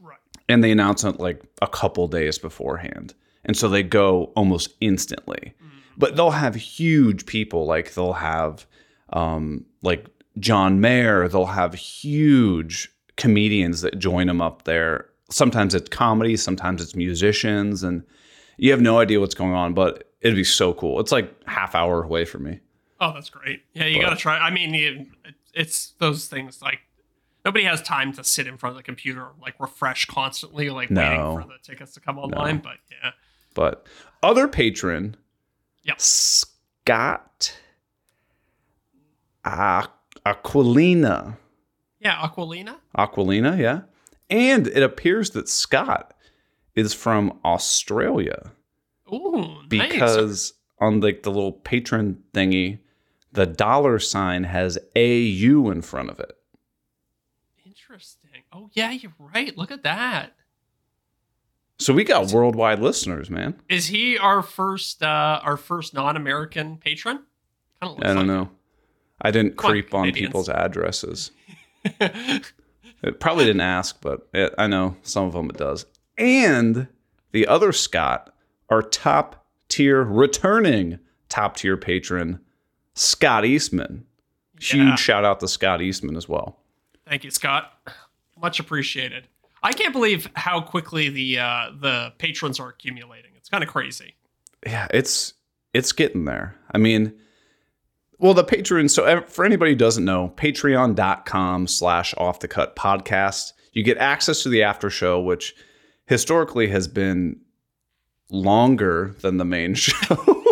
[0.00, 0.18] right.
[0.48, 5.54] And they announce it like a couple days beforehand, and so they go almost instantly
[5.62, 5.70] Mm.
[5.96, 8.66] but they'll have huge people like they'll have
[9.12, 10.06] um, like
[10.38, 16.80] john mayer they'll have huge comedians that join them up there sometimes it's comedy sometimes
[16.82, 18.02] it's musicians and
[18.58, 21.74] you have no idea what's going on but it'd be so cool it's like half
[21.74, 22.60] hour away from me
[22.98, 23.62] Oh, that's great.
[23.74, 24.38] Yeah, you But- got to try.
[24.38, 25.04] I mean, you,
[25.52, 26.78] it's those things like
[27.44, 31.02] nobody has time to sit in front of the computer like refresh constantly, like No.
[31.02, 32.56] waiting for the tickets to come online.
[32.60, 33.10] But yeah,
[33.52, 33.86] but
[34.22, 35.14] other patron
[35.82, 36.00] Yep.
[36.00, 37.54] scott
[40.24, 41.36] aquilina
[41.98, 42.76] yeah, Aquilina.
[42.96, 43.80] Aquilina, yeah.
[44.28, 46.14] And it appears that Scott
[46.74, 48.50] is from Australia
[49.12, 49.92] Ooh, nice.
[49.92, 52.80] because on like the little patron thingy,
[53.32, 56.32] the dollar sign has AU in front of it.
[57.64, 58.42] Interesting.
[58.52, 59.56] Oh yeah, you're right.
[59.56, 60.32] Look at that.
[61.78, 63.60] So we got worldwide listeners, man.
[63.68, 67.20] Is he our first uh our first non-American patron?
[67.80, 68.50] Kind of I don't know.
[69.20, 70.26] I didn't Come creep on Canadians.
[70.28, 71.30] people's addresses.
[73.06, 75.86] It probably didn't ask, but it, I know some of them it does.
[76.18, 76.88] And
[77.32, 78.34] the other Scott,
[78.68, 82.40] our top tier returning top tier patron,
[82.94, 84.04] Scott Eastman.
[84.60, 86.58] Huge shout out to Scott Eastman as well.
[87.06, 87.72] Thank you, Scott.
[88.40, 89.28] Much appreciated.
[89.62, 93.32] I can't believe how quickly the uh the patrons are accumulating.
[93.36, 94.14] It's kind of crazy.
[94.64, 95.34] Yeah, it's
[95.74, 96.56] it's getting there.
[96.72, 97.12] I mean,
[98.18, 98.94] well, the patrons.
[98.94, 103.52] So for anybody who doesn't know, patreon.com slash off the cut podcast.
[103.72, 105.54] You get access to the after show, which
[106.06, 107.38] historically has been
[108.30, 110.44] longer than the main show.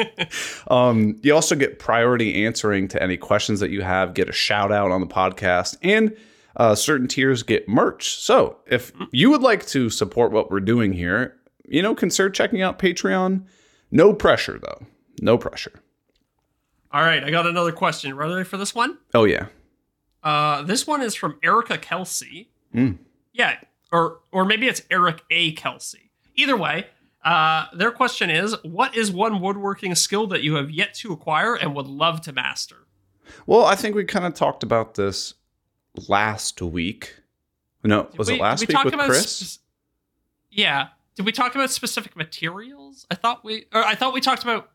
[0.68, 4.72] um, you also get priority answering to any questions that you have, get a shout
[4.72, 6.16] out on the podcast, and
[6.56, 8.16] uh, certain tiers get merch.
[8.18, 12.62] So if you would like to support what we're doing here, you know, consider checking
[12.62, 13.44] out Patreon.
[13.90, 14.86] No pressure, though.
[15.20, 15.81] No pressure.
[16.92, 18.14] All right, I got another question.
[18.14, 18.98] Ready for this one?
[19.14, 19.46] Oh, yeah.
[20.22, 22.50] Uh, this one is from Erica Kelsey.
[22.74, 22.98] Mm.
[23.32, 23.56] Yeah,
[23.90, 25.52] or or maybe it's Eric A.
[25.52, 26.10] Kelsey.
[26.36, 26.86] Either way,
[27.24, 31.54] uh, their question is: What is one woodworking skill that you have yet to acquire
[31.54, 32.86] and would love to master?
[33.46, 35.34] Well, I think we kind of talked about this
[36.08, 37.16] last week.
[37.82, 39.58] No, was we- it last we week with about Chris?
[40.50, 40.88] yeah.
[41.14, 43.06] Did we talk about specific materials?
[43.10, 44.70] I thought we, or I thought we talked about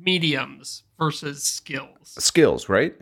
[0.00, 2.14] mediums versus skills.
[2.18, 2.94] Skills, right?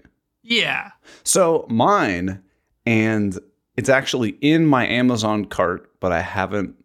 [0.42, 0.90] Yeah.
[1.22, 2.42] So mine,
[2.86, 3.38] and
[3.76, 6.76] it's actually in my Amazon cart, but I haven't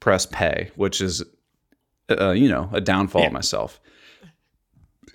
[0.00, 1.22] pressed pay, which is,
[2.10, 3.26] uh, you know, a downfall Yeah.
[3.28, 3.80] of myself.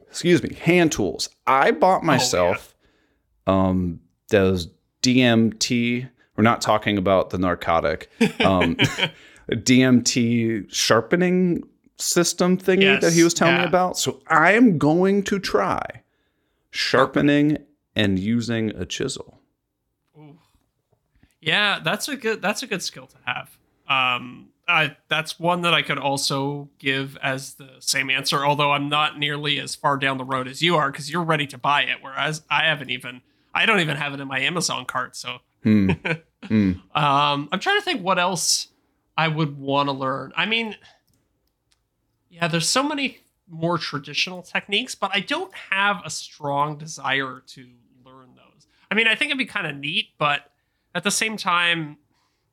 [0.08, 0.56] Excuse me.
[0.56, 1.30] Hand tools.
[1.46, 2.74] I bought myself
[3.48, 4.68] um those
[5.02, 6.10] DMT.
[6.36, 8.10] We're not talking about the narcotic.
[8.40, 8.76] Um,
[9.52, 11.64] DMT sharpening
[11.98, 13.98] system thingy Yes, that he was telling me about.
[13.98, 15.82] So I am going to try
[16.72, 17.58] sharpening
[17.96, 19.40] and using a chisel.
[20.18, 20.38] Ooh.
[21.42, 23.58] Yeah, that's a good that's a good skill to have.
[23.88, 28.90] Um, I, that's one that I could also give as the same answer, although I'm
[28.90, 31.84] not nearly as far down the road as you are because you're ready to buy
[31.84, 33.22] it, whereas I haven't even
[33.54, 35.16] I don't even have it in my Amazon cart.
[35.16, 35.92] So Hmm.
[36.48, 36.74] Hmm.
[36.94, 38.68] um, I'm trying to think what else
[39.18, 40.32] I would want to learn.
[40.36, 40.76] I mean,
[42.30, 47.68] yeah, there's so many more traditional techniques, but I don't have a strong desire to
[48.04, 48.68] learn those.
[48.90, 50.52] I mean, I think it'd be kind of neat, but
[50.96, 51.98] at the same time,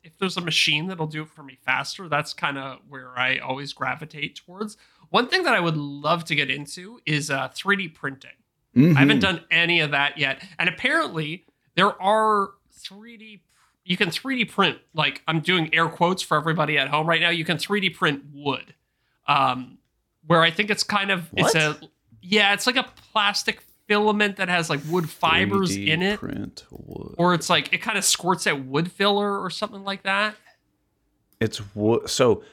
[0.03, 3.37] if there's a machine that'll do it for me faster, that's kind of where I
[3.37, 4.77] always gravitate towards.
[5.09, 8.31] One thing that I would love to get into is uh, 3D printing.
[8.75, 9.21] I haven't Mhm.
[9.21, 10.43] done any of that yet.
[10.59, 13.41] And apparently, there are 3D.
[13.85, 17.29] You can 3D print, like I'm doing air quotes for everybody at home right now.
[17.29, 18.73] You can 3D print wood,
[19.27, 19.77] um,
[20.27, 21.77] where I think it's kind of it's a
[22.21, 26.19] yeah, it's like a plastic filament that has like wood fibers 3D in it,
[27.17, 30.35] or it's like it kind of squirts out wood filler or something like that.
[31.39, 32.09] It's wood.
[32.09, 32.43] So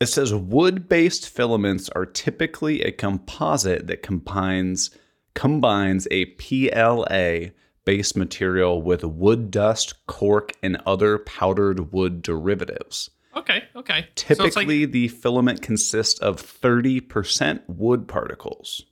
[0.00, 4.90] it says wood-based filaments are typically a composite that combines
[5.34, 7.50] combines a PLA
[7.84, 13.10] based material with wood dust, cork, and other powdered wood derivatives.
[13.36, 14.08] Okay, okay.
[14.16, 18.82] So like- Typically, the filament consists of 30% wood particles.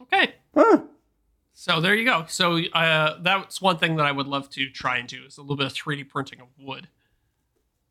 [0.00, 0.34] okay.
[0.54, 0.82] Huh.
[1.54, 2.24] So there you go.
[2.28, 5.42] So uh, that's one thing that I would love to try and do is a
[5.42, 6.88] little bit of 3D printing of wood.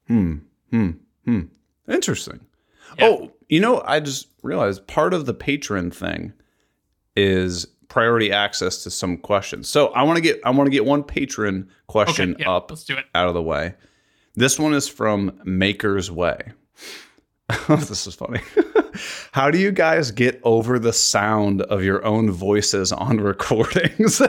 [0.08, 0.38] Hmm.
[0.72, 0.90] Hmm.
[1.26, 1.42] Hmm.
[1.90, 2.42] Interesting.
[2.98, 3.06] Yeah.
[3.06, 6.34] Oh, you know, I just realized part of the patron thing
[7.16, 9.70] is priority access to some questions.
[9.70, 12.70] So I want to get I want to get one patron question Okay, yeah, up
[12.72, 13.06] let's do it.
[13.16, 13.76] out of the way.
[14.36, 16.54] This one is from Maker's Way.
[17.68, 18.40] this is funny.
[19.32, 24.20] How do you guys get over the sound of your own voices on recordings?
[24.20, 24.28] You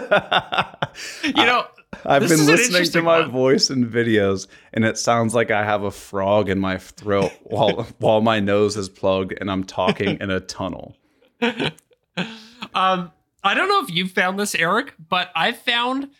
[1.34, 1.66] know,
[2.04, 3.30] I've been listening to my one.
[3.30, 7.86] voice in videos, and it sounds like I have a frog in my throat while
[7.98, 10.96] while my nose is plugged and I'm talking in a tunnel.
[11.40, 13.12] um,
[13.44, 16.10] I don't know if you've found this, Eric, but I've found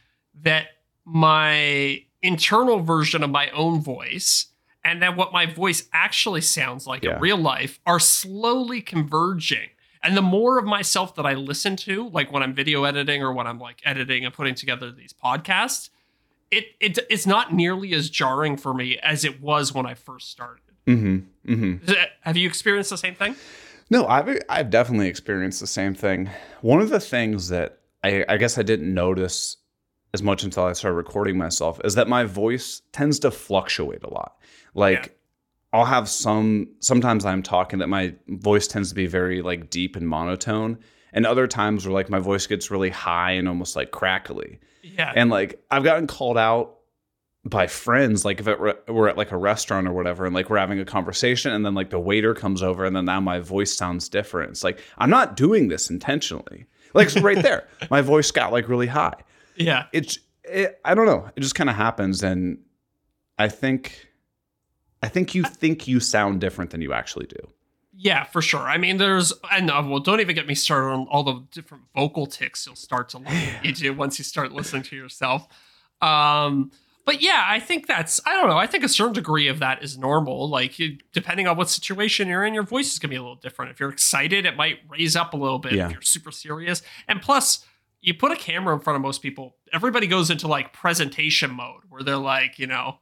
[0.42, 0.66] that
[1.05, 4.47] my internal version of my own voice
[4.85, 7.17] and then what my voice actually sounds like Yeah.
[7.17, 9.69] in real life are slowly converging.
[10.03, 13.33] And the more of myself that I listen to, like when I'm video editing or
[13.33, 15.91] when I'm like editing and putting together these podcasts,
[16.51, 20.31] it, it it's not nearly as jarring for me as it was when I first
[20.31, 20.63] started.
[20.87, 21.53] Mm-hmm.
[21.53, 21.93] Mm-hmm.
[22.23, 23.37] Have you experienced the same thing?
[23.91, 26.29] No, I've I've definitely experienced the same thing.
[26.61, 29.59] One of the things that I, I guess I didn't notice
[30.14, 34.12] as much until I started recording myself is that my voice tends to fluctuate a
[34.12, 34.37] lot.
[34.75, 35.12] Like Yeah.
[35.75, 39.96] I'll have some sometimes I'm talking that my voice tends to be very like deep
[39.96, 40.79] and monotone,
[41.14, 44.61] and other times where like my voice gets really high and almost like crackly.
[44.83, 45.12] Yeah.
[45.14, 46.77] And like I've gotten called out
[47.44, 50.51] by friends, like if it were, we're at like a restaurant or whatever, and like
[50.51, 53.40] we're having a conversation, and then like the waiter comes over, and then now my
[53.40, 54.51] voice sounds different.
[54.51, 56.66] It's like I'm not doing this intentionally.
[56.94, 59.14] Like so right there, my voice got like really high.
[59.57, 59.87] Yeah.
[59.93, 61.31] It's it, I don't know.
[61.37, 62.59] It just kind of happens, and
[63.38, 64.09] I think
[65.03, 67.49] I think you think you sound different than you actually do.
[67.95, 68.61] Yeah, for sure.
[68.61, 71.85] I mean, there's, and uh, well, don't even get me started on all the different
[71.95, 73.33] vocal ticks you'll start to look
[73.65, 75.47] into once you start listening to yourself.
[76.01, 76.71] Um,
[77.05, 79.83] but yeah, I think that's, I don't know, I think a certain degree of that
[79.83, 80.49] is normal.
[80.49, 83.23] Like, you, depending on what situation you're in, your voice is going to be a
[83.23, 83.73] little different.
[83.73, 85.73] If you're excited, it might raise up a little bit.
[85.73, 85.87] Yeah.
[85.87, 86.83] If you're super serious.
[87.09, 87.65] And plus,
[88.03, 91.83] you put a camera in front of most people, everybody goes into like presentation mode
[91.88, 92.99] where they're like, you know,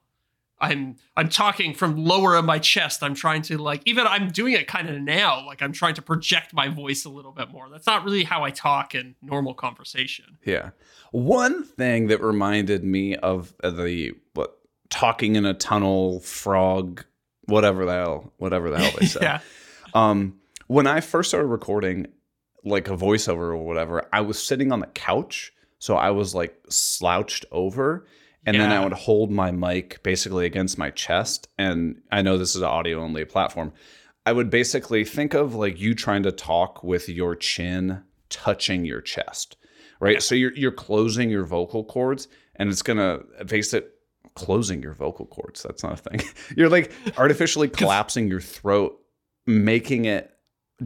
[0.61, 3.03] I'm I'm talking from lower in my chest.
[3.03, 5.45] I'm trying to like even I'm doing it kind of now.
[5.47, 7.71] Like I'm trying to project my voice a little bit more.
[7.71, 10.37] That's not really how I talk in normal conversation.
[10.45, 10.71] Yeah.
[11.13, 14.59] One thing that reminded me of the what
[14.91, 17.05] talking in a tunnel frog,
[17.47, 19.23] whatever the hell, whatever the hell they said.
[19.23, 19.41] yeah.
[19.95, 22.09] Um, when I first started recording
[22.65, 26.57] like a voiceover or whatever, I was sitting on the couch, so I was like
[26.69, 28.07] slouched over,
[28.47, 31.49] and then I would hold my mic basically against my chest.
[31.59, 33.73] And I know this is an audio only platform.
[34.25, 39.01] I would basically think of like you trying to talk with your chin touching your
[39.01, 39.57] chest,
[40.01, 40.23] right?
[40.23, 43.95] So you're you're closing your vocal cords, and it's gonna face it
[44.35, 45.63] closing your vocal cords.
[45.63, 46.21] That's not a thing.
[46.57, 48.99] You're like artificially collapsing your throat,
[49.47, 50.33] making it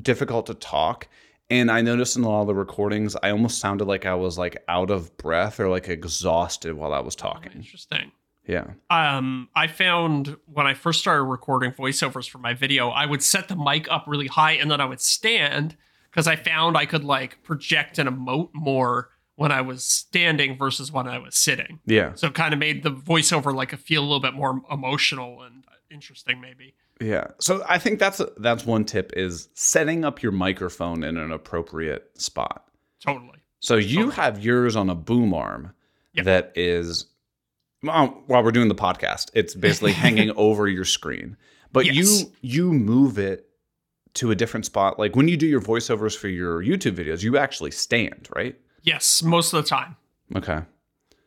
[0.01, 1.09] difficult to talk.
[1.51, 4.39] And I noticed in a lot of the recordings, I almost sounded like I was
[4.39, 7.53] like out of breath or like exhausted while I was talking.
[7.53, 8.13] Interesting.
[8.47, 8.73] Yeah.
[8.91, 13.49] Um, I found when I first started recording voiceovers for my video, I would set
[13.49, 15.77] the mic up really high and then I would stand
[16.11, 20.93] because I found I could like project and emote more when I was standing versus
[20.93, 21.81] when I was sitting.
[21.87, 22.13] Yeah.
[22.15, 25.65] So it kind of made the voiceover like feel a little bit more emotional and
[25.91, 26.75] interesting, maybe.
[27.05, 27.29] Yeah.
[27.41, 32.11] So I think that's that's one tip is setting up your microphone in an appropriate
[32.21, 32.69] spot.
[33.05, 33.39] Totally.
[33.61, 34.15] So you Totally.
[34.17, 35.73] have yours on a boom arm
[36.15, 36.25] Yep.
[36.27, 37.07] that is
[37.83, 41.37] well, while we're doing the podcast, it's basically hanging over your screen.
[41.73, 41.97] But Yes.
[41.97, 43.49] you you move it
[44.15, 44.99] to a different spot.
[44.99, 48.55] Like when you do your voiceovers for your YouTube videos, you actually stand, right?
[48.83, 49.97] Yes, most of the time.
[50.37, 50.61] Okay.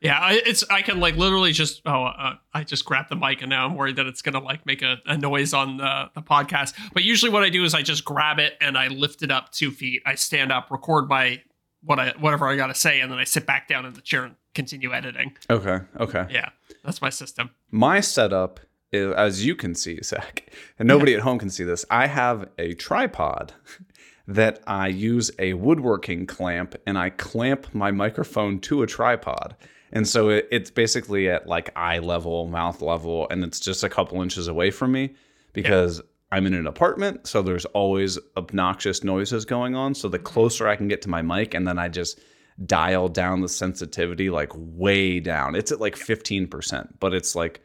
[0.01, 3.41] Yeah, I, it's I can like literally just oh uh, I just grab the mic
[3.41, 6.21] and now I'm worried that it's gonna like make a, a noise on the the
[6.21, 6.73] podcast.
[6.93, 9.51] But usually what I do is I just grab it and I lift it up
[9.51, 10.01] two feet.
[10.05, 11.41] I stand up, record my
[11.81, 14.23] what I whatever I gotta say, and then I sit back down in the chair
[14.25, 15.35] and continue editing.
[15.49, 15.79] Okay.
[15.99, 16.25] Okay.
[16.29, 16.49] Yeah,
[16.83, 17.49] that's my system.
[17.71, 18.59] My setup
[18.91, 21.85] is, as you can see, Zac, and nobody at home can see this.
[21.89, 23.53] I have a tripod
[24.27, 29.55] that I use a woodworking clamp, and I clamp my microphone to a tripod.
[29.91, 33.89] And so it, it's basically at like eye level, mouth level, and it's just a
[33.89, 35.15] couple inches away from me
[35.53, 37.27] because I'm in an apartment.
[37.27, 39.95] So there's always obnoxious noises going on.
[39.95, 40.25] So the mm-hmm.
[40.25, 42.19] closer I can get to my mic, and then I just
[42.65, 45.55] dial down the sensitivity like way down.
[45.55, 47.61] It's at like 15%, but it's like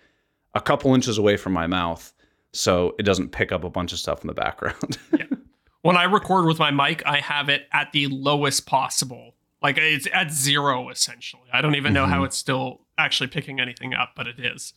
[0.54, 2.12] a couple inches away from my mouth.
[2.52, 4.98] So it doesn't pick up a bunch of stuff in the background.
[5.82, 9.34] When I record with my mic, I have it at the lowest possible.
[9.62, 11.48] Like it's at zero essentially.
[11.52, 12.26] I don't even know how mm-hmm.
[12.26, 14.74] it's still actually picking anything up, but it is.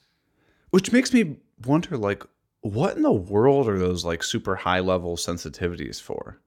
[0.69, 2.23] Which makes me wonder like,
[2.61, 6.39] what in the world are those like super high level sensitivities for?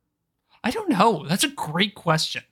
[0.63, 1.25] I don't know.
[1.29, 2.43] That's a great question.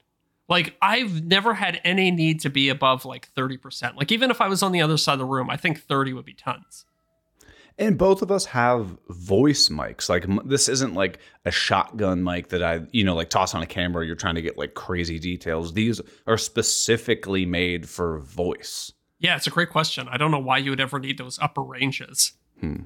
[0.48, 3.96] Like I've never had any need to be above like 30%.
[3.96, 6.12] Like even if I was on the other side of the room, I think 30
[6.12, 6.84] would be tons.
[7.78, 10.08] And both of us have voice mics.
[10.08, 13.66] Like this isn't like a shotgun mic that I, you know, like toss on a
[13.66, 14.06] camera.
[14.06, 15.74] You're trying to get like crazy details.
[15.74, 18.92] These are specifically made for voice.
[19.18, 20.08] Yeah, it's a great question.
[20.08, 22.32] I don't know why you would ever need those upper ranges.
[22.60, 22.84] Hmm.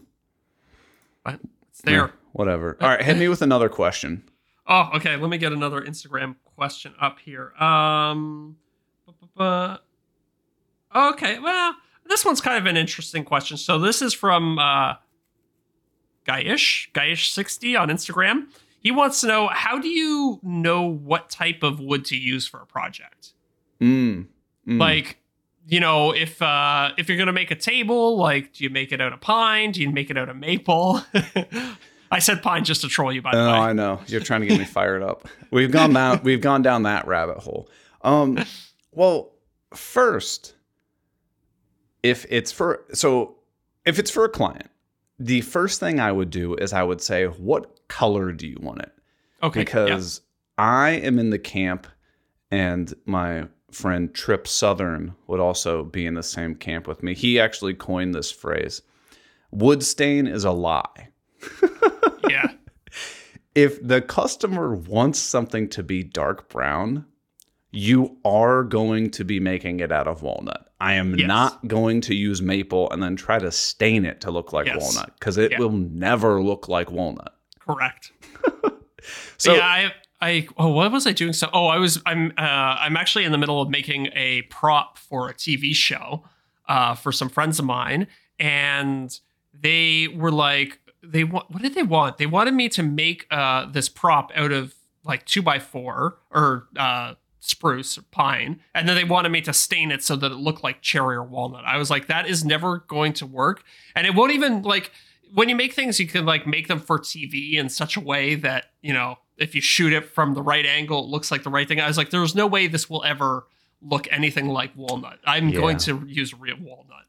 [1.25, 2.07] But it's there.
[2.07, 2.77] Yeah, whatever.
[2.81, 4.25] All right, hit me with another question.
[4.67, 5.17] Oh, okay.
[5.17, 7.53] Let me get another Instagram question up here.
[7.55, 8.57] Um,
[9.39, 9.79] okay.
[11.41, 11.75] Well,
[12.09, 13.57] this one's kind of an interesting question.
[13.57, 14.95] So this is from uh,
[16.27, 18.47] Guyish, Guyish60 on Instagram.
[18.81, 22.63] He wants to know how do you know what type of wood to use for
[22.63, 23.35] a project?
[23.81, 24.27] Mm,
[24.67, 24.79] mm.
[24.81, 25.19] Like,
[25.67, 29.01] you know, if uh, if you're gonna make a table, like, do you make it
[29.01, 29.73] out of pine?
[29.73, 31.03] Do you make it out of maple?
[32.13, 33.59] I said pine just to troll you, by the Oh, way.
[33.59, 34.01] I know.
[34.09, 35.29] You're trying to get me fired up.
[35.51, 37.69] We've gone down we've gone down that rabbit hole.
[38.03, 38.39] Um
[38.93, 39.33] well,
[39.75, 40.55] first
[42.03, 43.37] if it's for so
[43.85, 44.71] if it's for a client,
[45.19, 48.81] the first thing I would do is I would say what color do you want
[48.83, 48.93] it?
[49.43, 49.61] Okay.
[49.61, 49.65] yeah.
[49.65, 50.21] Because
[50.59, 51.87] I am in the camp
[52.51, 57.15] and my friend Trip Southern would also be in the same camp with me.
[57.15, 58.83] He actually coined this phrase.
[59.53, 61.09] Wood stain is a lie
[62.29, 62.53] yeah.
[63.55, 67.07] if the customer wants something to be dark brown,
[67.71, 70.70] you are going to be making it out of walnut.
[70.81, 71.29] I am Yes.
[71.29, 74.81] not going to use maple and then try to stain it to look like Yes.
[74.81, 75.59] walnut because it Yeah.
[75.59, 77.35] will never look like walnut.
[77.61, 78.13] Correct.
[79.39, 81.33] So yeah, I, I, oh, what was I doing?
[81.33, 84.99] So, oh, I was, I'm, uh, I'm actually in the middle of making a prop
[84.99, 86.23] for a TV show,
[86.69, 88.07] uh, for some friends of mine,
[88.39, 89.19] and
[89.59, 92.19] they were like, they want, what did they want?
[92.19, 96.69] They wanted me to make, uh, this prop out of like two by four or,
[96.77, 100.37] uh, spruce or pine and then they wanted me to stain it so that it
[100.37, 101.65] looked like cherry or walnut.
[101.65, 103.63] I was like that is never going to work.
[103.97, 104.91] And it won't even like
[105.33, 108.35] when you make things you can like make them for tv in such a way
[108.35, 111.51] that you know if you shoot it from the right angle it looks like the
[111.51, 111.81] right thing.
[111.81, 113.47] I was like there's no way this will ever
[113.81, 115.19] look anything like walnut.
[115.25, 115.61] I'm Yeah.
[115.61, 117.05] going to use real walnut.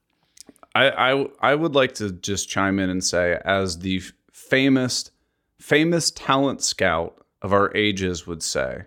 [0.73, 5.11] I, I I would like to just chime in and say, as the f- famous
[5.59, 8.83] famous talent scout of our ages would say,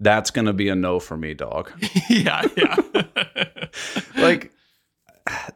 [0.00, 1.72] that's gonna be a no for me, dog.
[2.10, 2.76] yeah yeah
[4.16, 4.52] like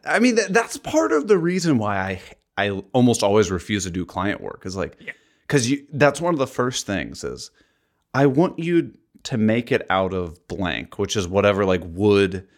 [0.05, 2.21] i mean that, that's part of the reason why i
[2.57, 5.13] i almost always refuse to do client work is like Yeah.
[5.47, 7.51] because you that's one of the first things is
[8.15, 8.93] i want you
[9.25, 12.49] to make it out of blank which is whatever like wood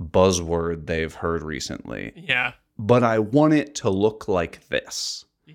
[0.00, 5.54] buzzword they've heard recently yeah but i want it to look like this Yeah.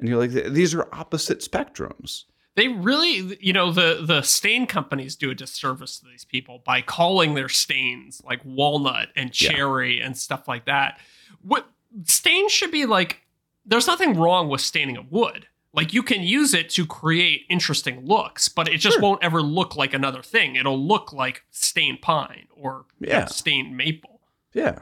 [0.00, 2.24] and you're like these are opposite spectrums
[2.58, 6.82] They really, you know, the the stain companies do a disservice to these people by
[6.82, 9.52] calling their stains like walnut and Yeah.
[9.52, 10.98] cherry and stuff like that.
[11.40, 11.68] What
[12.04, 13.22] stains should be like?
[13.64, 15.46] There's nothing wrong with staining a wood.
[15.72, 19.02] Like you can use it to create interesting looks, but it just Sure.
[19.02, 20.56] won't ever look like another thing.
[20.56, 24.20] It'll look like stained pine or you know, stained maple.
[24.52, 24.80] Yeah.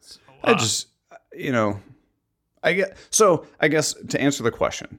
[0.00, 0.88] So, I uh, just,
[1.32, 1.80] you know,
[2.64, 3.46] I get so.
[3.60, 4.98] I guess to answer the question,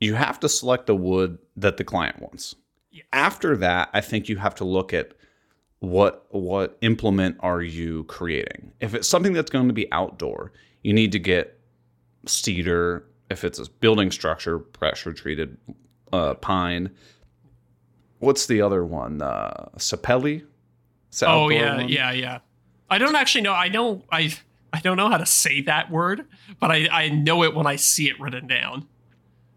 [0.00, 2.54] you have to select the wood that the client wants.
[2.90, 3.04] Yes.
[3.12, 5.12] After that, I think you have to look at
[5.78, 8.72] what what implement are you creating.
[8.80, 11.58] If it's something that's going to be outdoor, you need to get
[12.26, 13.06] cedar.
[13.30, 15.56] If it's a building structure, pressure treated
[16.12, 16.90] uh, pine.
[18.18, 19.22] What's the other one?
[19.22, 20.44] Uh, sapelli.
[21.22, 21.88] Oh yeah, one?
[21.88, 22.38] yeah, yeah.
[22.88, 23.52] I don't actually know.
[23.52, 24.34] I know I
[24.72, 26.26] I don't know how to say that word,
[26.58, 28.86] but I I know it when I see it written down.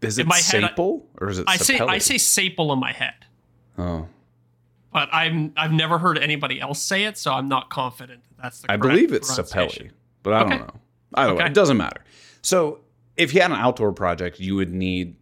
[0.06, 2.78] Is In it my head, I- or is it I say I say saple in
[2.80, 3.14] my head,
[3.78, 4.06] Oh,
[4.92, 8.60] but I'm I've never heard anybody else say it, so I'm not confident that that's
[8.60, 8.72] the.
[8.72, 9.30] I believe it's.
[9.36, 9.90] Sapelli,
[10.22, 10.50] but I Okay.
[10.58, 10.80] don't know.
[11.14, 12.02] Either way, it doesn't matter.
[12.42, 12.80] So
[13.16, 15.16] if you had an outdoor project, you would need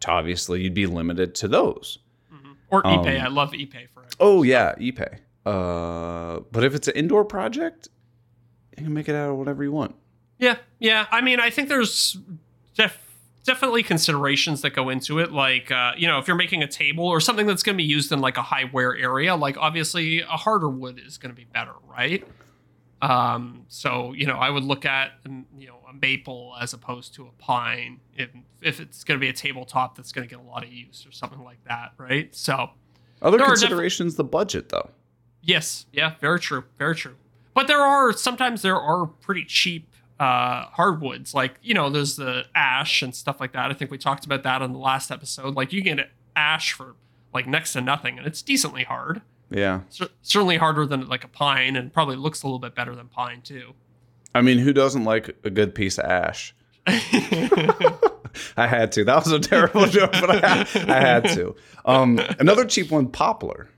[0.00, 1.98] to obviously you'd be limited to those.
[2.32, 2.54] Mhm.
[2.70, 3.20] Or Um, Ipe.
[3.20, 4.14] I love Ipe for it.
[4.20, 5.18] Oh yeah, Ipe.
[5.46, 7.88] Uh, but if it's an indoor project,
[8.76, 9.94] you can make it out of whatever you want.
[10.38, 11.06] Yeah, yeah.
[11.10, 12.16] I mean, I think there's
[12.74, 13.09] def-
[13.44, 15.32] definitely considerations that go into it.
[15.32, 17.88] Like, uh, you know, if you're making a table or something that's going to be
[17.88, 21.36] used in like a high wear area, like obviously a harder wood is going to
[21.36, 22.26] be better, right?
[23.02, 27.14] Um, so you know, I would look at um, you know a maple as opposed
[27.14, 28.28] to a pine if
[28.60, 31.06] if it's going to be a tabletop that's going to get a lot of use
[31.06, 32.34] or something like that, right?
[32.34, 32.70] So
[33.22, 34.90] Other There are defi- considerations, the budget though.
[35.42, 37.16] Yes, yeah, very true, very true.
[37.54, 39.89] But there are sometimes there are pretty cheap
[40.20, 43.70] uh, hardwoods, like you know, there's the ash and stuff like that.
[43.70, 45.54] I think we talked about that on the last episode.
[45.56, 46.94] Like you can get ash for
[47.34, 49.22] like next to nothing, and it's decently hard.
[49.50, 52.94] Yeah, Cer- certainly harder than like a pine, and probably looks a little bit better
[52.94, 53.72] than pine too.
[54.34, 56.54] I mean, who doesn't like a good piece of ash?
[56.86, 59.04] I had to.
[59.04, 61.56] That was a terrible joke, but I had, I had to.
[61.84, 63.68] Um, another cheap one, poplar.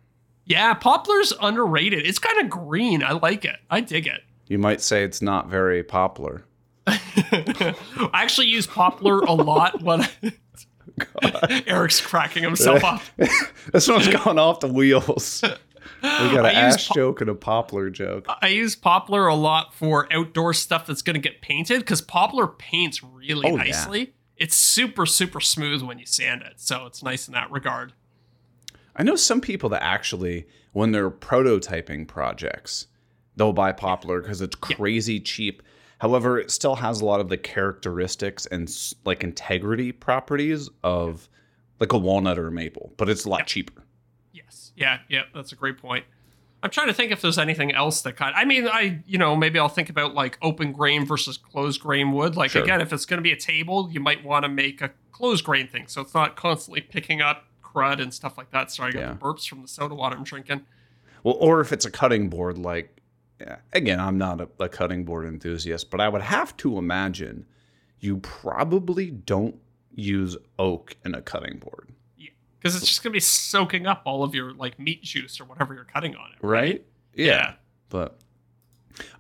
[0.44, 2.06] yeah, poplar's underrated.
[2.06, 3.02] It's kind of green.
[3.02, 3.56] I like it.
[3.70, 4.22] I dig it.
[4.52, 6.44] You might say it's not very popular.
[6.86, 7.74] I
[8.12, 10.06] actually use poplar a lot when
[11.66, 13.00] Eric's cracking himself up.
[13.72, 15.40] this one's gone off the wheels.
[15.42, 15.48] We
[16.02, 18.26] got an I use ash po- joke and a poplar joke.
[18.42, 22.46] I use poplar a lot for outdoor stuff that's going to get painted because poplar
[22.46, 23.64] paints really Oh, yeah.
[23.64, 24.12] nicely.
[24.36, 26.60] It's super, super smooth when you sand it.
[26.60, 27.94] So it's nice in that regard.
[28.94, 32.88] I know some people that actually, when they're prototyping projects,
[33.36, 35.62] they'll buy poplar because it's crazy cheap.
[35.98, 38.68] However, it still has a lot of the characteristics and
[39.04, 41.28] like integrity properties of
[41.80, 43.46] like a walnut or a maple, but it's a lot Yep.
[43.46, 43.82] cheaper.
[44.32, 44.72] Yes.
[44.76, 44.98] Yeah.
[45.08, 45.22] Yeah.
[45.34, 46.04] That's a great point.
[46.64, 48.34] I'm trying to think if there's anything else that kind.
[48.36, 52.12] I mean, I you know maybe I'll think about like open grain versus closed grain
[52.12, 52.36] wood.
[52.36, 52.62] Like Sure.
[52.62, 55.44] again, if it's going to be a table, you might want to make a closed
[55.44, 58.70] grain thing, so it's not constantly picking up crud and stuff like that.
[58.70, 59.08] Sorry, I got Yeah.
[59.14, 60.62] the burps from the soda water I'm drinking.
[61.24, 63.01] Well, or if it's a cutting board, like yeah,
[63.72, 67.46] again, I'm not a, a cutting board enthusiast, but I would have to imagine
[68.00, 69.56] you probably don't
[69.94, 74.22] use oak in a cutting board, Yeah, because it's just gonna be soaking up all
[74.24, 76.38] of your like meat juice or whatever you're cutting on it.
[76.46, 76.84] right?
[77.14, 77.54] Yeah.
[77.88, 78.18] But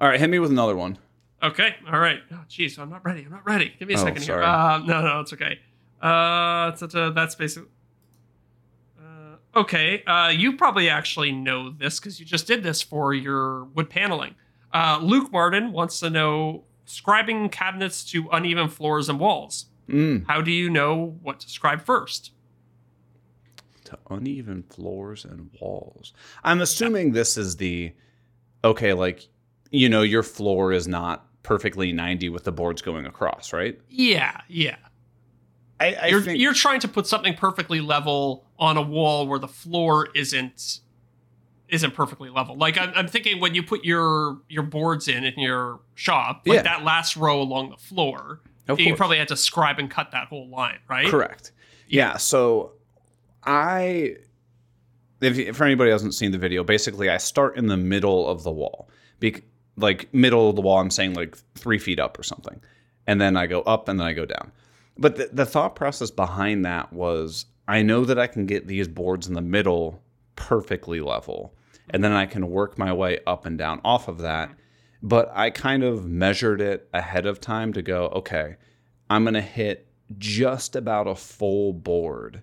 [0.00, 0.98] all right, hit me with another one.
[1.42, 1.74] Okay.
[1.90, 2.20] All right.
[2.30, 3.24] Oh, jeez, I'm not ready.
[3.24, 3.74] I'm not ready.
[3.78, 4.42] Give me a Oh, second here.
[4.42, 4.44] sorry.
[4.44, 5.58] Uh, no, no, it's okay.
[6.00, 6.70] Uh,
[7.10, 7.68] that's basically.
[9.54, 10.02] Okay.
[10.04, 14.34] Uh, you probably actually know this because you just did this for your wood paneling.
[14.72, 19.66] Uh, Luke Martin wants to know scribing cabinets to uneven floors and walls.
[19.88, 20.26] Mm.
[20.26, 22.32] How do you know what to scribe first?
[23.84, 26.12] To uneven floors and walls.
[26.44, 27.92] I'm assuming this is the
[28.64, 29.28] okay, like
[29.70, 33.78] you know, your floor is not perfectly 90 with the boards going across, right?
[33.88, 34.76] Yeah, yeah.
[35.82, 39.38] I, I you're think you're trying to put something perfectly level on a wall where
[39.38, 40.80] the floor isn't
[41.68, 42.56] isn't perfectly level.
[42.56, 46.56] Like I'm, I'm thinking when you put your your boards in in your shop, like
[46.56, 46.62] Yeah.
[46.62, 48.98] that last row along the floor, Of you course.
[48.98, 51.08] probably had to scribe and cut that whole line, right?
[51.08, 51.52] Correct.
[51.88, 52.16] Yeah.
[52.18, 52.72] So
[53.44, 54.16] I,
[55.20, 58.28] if, if for anybody who hasn't seen the video, basically I start in the middle
[58.28, 58.88] of the wall,
[59.20, 59.42] Bec-
[59.76, 60.78] like middle of the wall.
[60.78, 62.60] I'm saying like three feet up or something,
[63.06, 64.52] and then I go up and then I go down.
[64.98, 68.88] But the, the thought process behind that was I know that I can get these
[68.88, 70.02] boards in the middle
[70.36, 71.54] perfectly level,
[71.90, 74.50] and then I can work my way up and down off of that.
[75.02, 78.56] But I kind of measured it ahead of time to go, okay,
[79.10, 79.88] I'm going to hit
[80.18, 82.42] just about a full board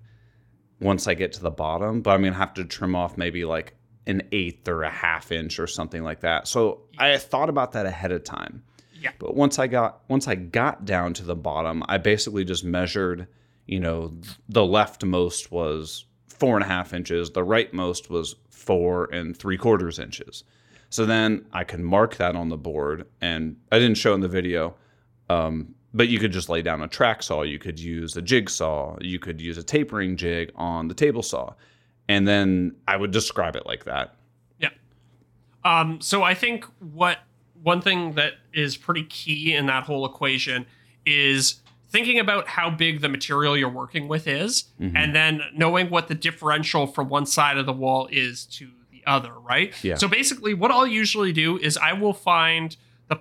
[0.79, 3.75] once I get to the bottom, but I'm gonna have to trim off maybe like
[4.07, 6.47] an eighth or a half inch or something like that.
[6.47, 8.63] So I thought about that ahead of time.
[8.99, 9.11] Yeah.
[9.19, 13.27] But once I got once I got down to the bottom, I basically just measured,
[13.65, 14.13] you know,
[14.47, 19.99] the leftmost was four and a half inches, the rightmost was four and three quarters
[19.99, 20.43] inches.
[20.89, 24.27] So then I can mark that on the board, and I didn't show in the
[24.27, 24.75] video,
[25.29, 27.43] um, but you could just lay down a track saw.
[27.43, 28.97] You could use a jigsaw.
[29.01, 31.53] You could use a tapering jig on the table saw,
[32.07, 34.15] and then I would describe it like that.
[34.59, 34.69] Yeah.
[35.63, 37.19] Um, so I think what
[37.61, 40.65] one thing that is pretty key in that whole equation
[41.05, 44.95] is thinking about how big the material you're working with is, Mhm.
[44.95, 49.01] and then knowing what the differential from one side of the wall is to the
[49.07, 49.73] other, right?
[49.83, 49.95] Yeah.
[49.95, 52.75] So basically, what I'll usually do is I will find
[53.07, 53.17] the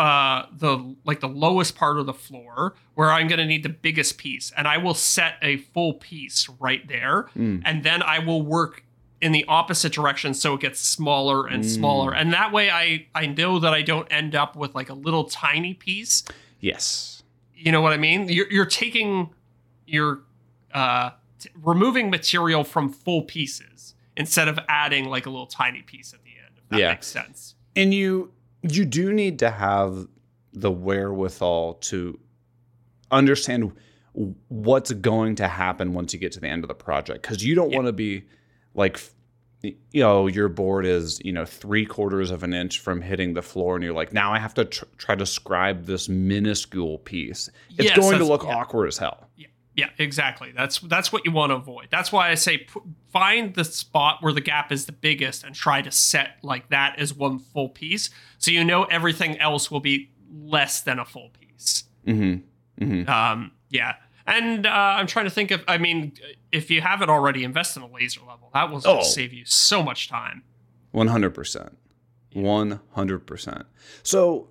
[0.00, 3.68] uh the like the lowest part of the floor where I'm going to need the
[3.68, 7.60] biggest piece, and I will set a full piece right there, Mm.
[7.66, 8.82] and then I will work
[9.20, 11.74] in the opposite direction so it gets smaller and Mm.
[11.74, 14.94] smaller and that way i i know that i don't end up with like a
[14.94, 16.22] little tiny piece
[16.60, 17.22] Yes.
[17.54, 19.30] you know what i mean you're, you're taking
[19.86, 20.20] you're
[20.74, 26.12] uh t- removing material from full pieces instead of adding like a little tiny piece
[26.12, 26.90] at the end if that Yeah.
[26.90, 30.08] makes sense And you you do need to have
[30.52, 32.18] the wherewithal to
[33.10, 33.72] understand
[34.48, 37.54] what's going to happen once you get to the end of the project because you
[37.54, 37.76] don't Yeah.
[37.76, 38.24] want to be
[38.76, 39.00] like
[39.62, 43.42] you know your board is you know three quarters of an inch from hitting the
[43.42, 47.48] floor and you're like now i have to tr- try to scribe this minuscule piece.
[47.70, 48.54] It's Yes, going to look yeah.
[48.56, 49.28] awkward as hell.
[49.74, 50.52] Yeah exactly.
[50.56, 51.88] That's that's what you want to avoid.
[51.90, 52.80] That's why i say p-
[53.12, 56.98] find the spot where the gap is the biggest and try to set like that
[56.98, 58.08] as one full piece
[58.38, 61.84] so you know everything else will be less than a full piece.
[62.06, 63.08] Mm-hmm mm-hmm.
[63.10, 63.96] Um, yeah.
[64.26, 66.12] And uh, I'm trying to think of, I mean,
[66.50, 69.02] if you haven't already invested in a laser level, that will Oh.
[69.02, 70.42] save you so much time.
[70.94, 71.70] 100%.
[72.34, 73.64] 100%.
[74.02, 74.48] So,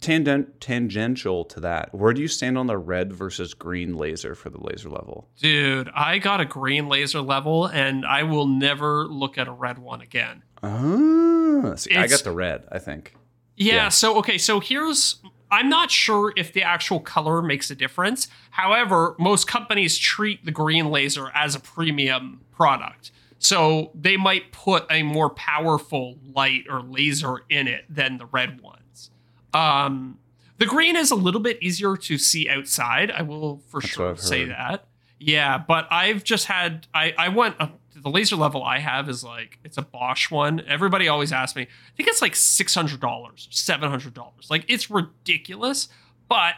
[0.00, 4.50] tangent, tangential to that, where do you stand on the red versus green laser for
[4.50, 5.28] the laser level?
[5.38, 9.78] Dude, I got a green laser level and I will never look at a red
[9.78, 10.42] one again.
[10.62, 13.14] Ah, see, I got the red, I think.
[13.56, 13.88] Yeah, Yeah.
[13.88, 15.16] so okay, so here's
[15.50, 18.28] I'm not sure if the actual color makes a difference.
[18.50, 23.10] However, most companies treat the green laser as a premium product.
[23.38, 28.60] So they might put a more powerful light or laser in it than the red
[28.60, 29.10] ones.
[29.52, 30.18] Um,
[30.58, 33.10] the green is a little bit easier to see outside.
[33.10, 34.86] I will for That's sure say that.
[35.18, 37.68] Yeah, but I've just had I I went uh,
[38.02, 40.60] the laser level I have is like it's a Bosch one.
[40.66, 41.62] Everybody always asks me.
[41.62, 44.48] I think it's like six hundred dollars, seven hundred dollars.
[44.50, 45.88] Like it's ridiculous,
[46.28, 46.54] but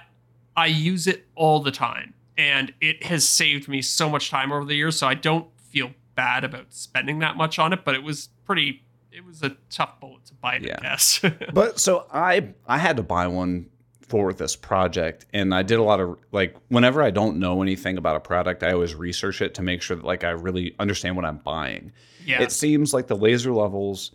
[0.57, 4.65] I use it all the time, and it has saved me so much time over
[4.65, 4.99] the years.
[4.99, 7.85] So I don't feel bad about spending that much on it.
[7.85, 8.83] But it was pretty.
[9.13, 10.77] It was a tough bullet to bite, Yeah.
[10.79, 11.21] I guess.
[11.55, 13.67] But so I I had to buy one
[14.09, 17.99] for this project and I did a lot of like whenever I don't know anything
[17.99, 21.17] about a product, I always research it to make sure that like I really understand
[21.17, 21.93] what I'm buying.
[22.25, 24.13] yeah, It seems like the laser levels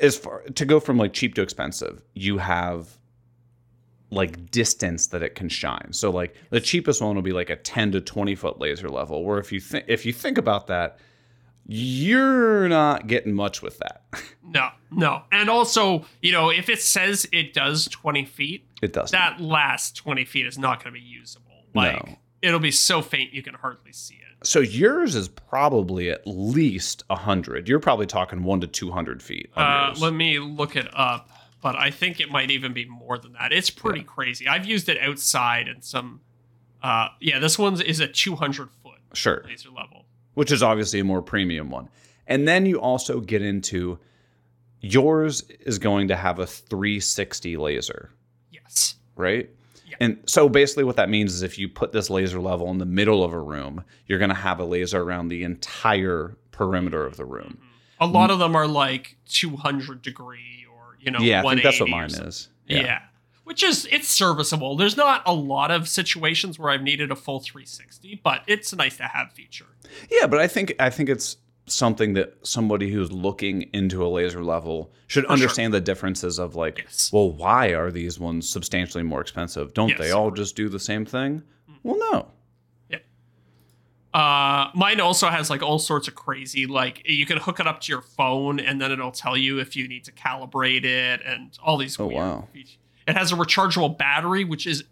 [0.00, 2.98] as far to go from like cheap to expensive, you have
[4.10, 5.92] like distance that it can shine.
[5.92, 9.24] So like the cheapest one will be like a 10 to 20 foot laser level.
[9.24, 10.98] Where if you think if you think about that,
[11.66, 14.04] you're not getting much with that.
[14.42, 19.16] no, no, and also you know if it says it does twenty feet, It doesn't.
[19.18, 21.64] that last 20 feet is not going to be usable.
[21.74, 22.18] Like No.
[22.42, 24.46] it'll be so faint you can hardly see it.
[24.46, 27.68] so yours is probably at least 100.
[27.68, 29.50] You're probably talking 1 to 200 feet.
[29.56, 31.30] Uh, let me look it up,
[31.62, 33.52] but I think it might even be more than that.
[33.52, 34.46] It's pretty crazy.
[34.46, 36.20] I've used it outside and some.
[36.82, 39.42] Uh, yeah, this one is a 200 foot sure.
[39.46, 40.03] laser level.
[40.34, 41.88] Which is obviously a more premium one.
[42.26, 43.98] And then you also get into
[44.80, 48.10] yours is going to have a 360 laser,
[48.50, 48.96] Yes.
[49.16, 49.48] right?
[49.86, 49.96] Yeah.
[50.00, 52.86] And so basically what that means is if you put this laser level in the
[52.86, 57.16] middle of a room, you're going to have a laser around the entire perimeter of
[57.16, 57.58] the room.
[57.60, 57.68] Mm-hmm.
[58.00, 61.20] A lot of them are like 200 degree or you know.
[61.20, 62.48] yeah, I think that's what mine is.
[62.66, 63.00] Yeah.
[63.44, 64.76] Which is it's serviceable.
[64.76, 68.76] There's not a lot of situations where I've needed a full 360, but it's a
[68.76, 69.66] nice to have feature.
[70.10, 71.36] Yeah, but I think I think it's
[71.66, 75.32] something that somebody who's looking into a laser level should sure.
[75.32, 77.10] understand the differences of like, Yes.
[77.12, 79.72] well, why are these ones substantially more expensive?
[79.72, 81.42] Don't Yes, they all just do the same thing?
[81.82, 82.28] Well, no.
[84.14, 87.80] Uh, mine also has like all sorts of crazy, like you can hook it up
[87.80, 91.58] to your phone and then it'll tell you if you need to calibrate it and
[91.60, 91.98] all these.
[91.98, 92.46] Oh, wow.
[92.52, 92.78] features.
[93.06, 94.84] It has a rechargeable battery, which is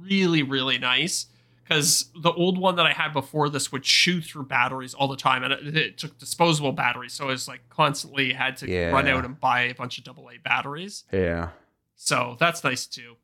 [0.00, 1.26] really, really nice
[1.62, 5.16] because the old one that I had before this would chew through batteries all the
[5.16, 8.88] time, and it, it took disposable batteries, so I was like constantly had to Yeah.
[8.90, 11.04] run out and buy a bunch of AA batteries.
[11.10, 11.50] Yeah.
[11.96, 13.16] So that's nice too.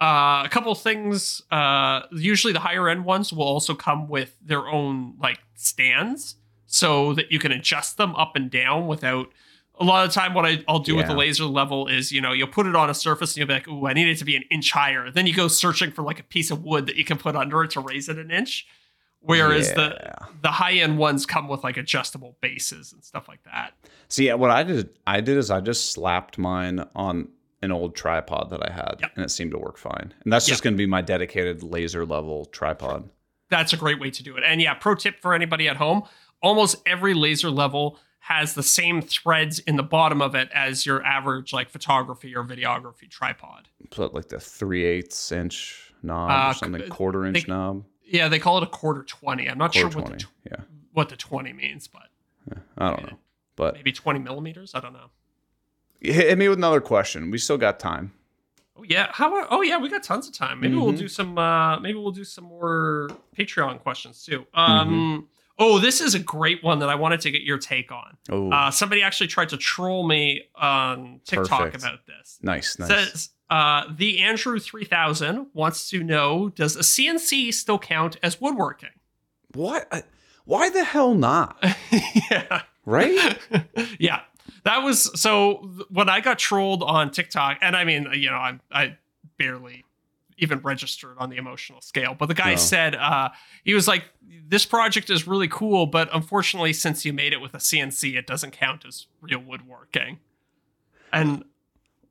[0.00, 1.42] Uh, a couple things.
[1.50, 7.12] Uh, usually the higher end ones will also come with their own like stands, so
[7.12, 9.28] that you can adjust them up and down without.
[9.82, 12.20] A lot of the time, what I, I'll do with the laser level is, you
[12.20, 14.16] know, you'll put it on a surface and you'll be like, "Ooh, I need it
[14.18, 16.86] to be an inch higher." Then you go searching for like a piece of wood
[16.86, 18.66] that you can put under it to raise it an inch.
[19.20, 20.26] Whereas the Yeah.
[20.40, 23.72] the high end ones come with like adjustable bases and stuff like that.
[24.08, 27.28] See, what I did, I did is I just slapped mine on
[27.62, 29.12] an old tripod that I had, Yep.
[29.16, 30.12] and it seemed to work fine.
[30.24, 33.08] And that's just going to be my dedicated laser level tripod.
[33.50, 34.42] that's a great way to do it.
[34.46, 36.04] And yeah, pro tip for anybody at home
[36.40, 41.04] almost every laser level has the same threads in the bottom of it as your
[41.04, 43.68] average like photography or videography tripod.
[43.90, 48.28] Put like the three eighths inch knob Uh, or something, quarter inch they- knob, Yeah,
[48.28, 49.48] they call it a quarter 20.
[49.48, 50.24] I'm not quarter sure what twenty.
[50.44, 52.08] the, yeah, what the 20 means, but
[52.78, 53.18] I don't know,
[53.56, 54.74] but maybe 20 millimeters.
[54.74, 55.10] I don't know.
[56.00, 57.30] hit me with another question.
[57.30, 58.12] We still got time.
[58.76, 59.28] Oh yeah, how?
[59.36, 60.60] about- Oh yeah, we got tons of time.
[60.60, 60.98] Maybe we'll Mhm.
[60.98, 61.36] do some.
[61.38, 64.46] uh Maybe we'll do some more Patreon questions too.
[64.54, 65.28] Um.
[65.64, 68.16] Oh, this is a great one that I wanted to get your take on.
[68.28, 71.84] Oh, Uh, somebody actually tried to troll me on TikTok Perfect.
[71.84, 72.38] about this.
[72.42, 72.88] nice, nice.
[72.88, 78.40] Says uh, the Andrew three thousand wants to know: Does a CNC still count as
[78.40, 78.90] woodworking?
[79.54, 80.06] what?
[80.44, 81.56] Why the hell not?
[82.30, 83.38] yeah, Right?
[84.00, 84.22] yeah.
[84.64, 85.70] That was so.
[85.90, 88.96] When I got trolled on TikTok, and I mean, you know, I I
[89.38, 89.84] barely
[90.42, 92.56] even registered on the emotional scale, but the guy No.
[92.56, 93.30] said uh,
[93.64, 94.04] he was like,
[94.48, 98.26] "This project is really cool, but unfortunately, since you made it with a CNC, it
[98.26, 100.18] doesn't count as real woodworking."
[101.12, 101.44] And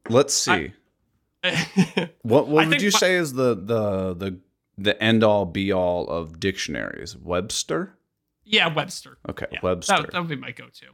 [0.09, 0.73] Let's see.
[1.43, 4.39] what I what would you my- say is the the the
[4.77, 7.15] the end all be all of dictionaries?
[7.17, 7.97] Webster?
[8.45, 9.17] yeah, Webster.
[9.29, 10.88] Okay, Yeah, Webster That, that would be my go-to.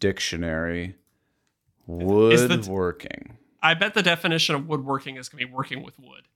[0.00, 0.96] dictionary.
[1.86, 3.38] The- Woodworking.
[3.62, 6.28] I bet the definition of woodworking is going to be working with wood.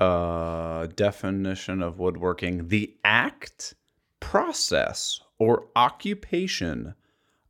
[0.00, 3.74] Uh, definition of woodworking: the act,
[4.20, 6.94] process, or occupation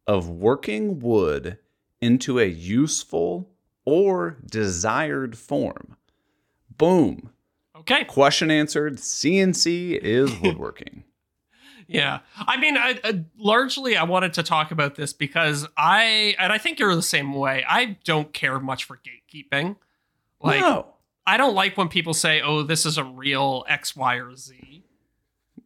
[0.06, 1.58] of working wood
[2.00, 3.50] into a useful
[3.84, 5.96] or desired form.
[6.76, 7.30] Boom.
[7.76, 8.04] Okay.
[8.04, 8.96] Question answered.
[8.96, 11.04] CNC is woodworking.
[11.86, 12.20] Yeah.
[12.36, 16.58] I mean, I, I, largely I wanted to talk about this because I, and I
[16.58, 17.64] think you're the same way.
[17.66, 19.76] I don't care much for gatekeeping.
[20.40, 20.94] Like, no.
[21.28, 24.82] I don't like when people say, oh, this is a real X, Y, or Z.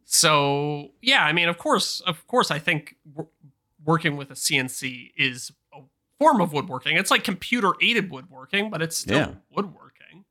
[0.05, 3.29] So, yeah, I mean, of course, of course, I think w-
[3.85, 5.79] working with a CNC is a
[6.19, 6.97] form of woodworking.
[6.97, 9.33] It's like computer aided woodworking, but it's still Yeah.
[9.49, 10.25] woodworking.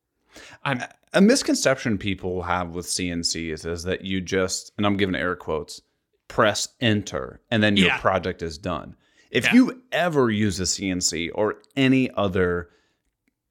[0.65, 5.37] I'm, a misconception people have with CNCs is that you just, and I'm giving air
[5.37, 5.81] quotes,
[6.29, 7.99] press enter and then your Yeah.
[7.99, 8.97] project is done.
[9.31, 9.55] If Yeah.
[9.55, 12.71] you ever use a CNC or any other,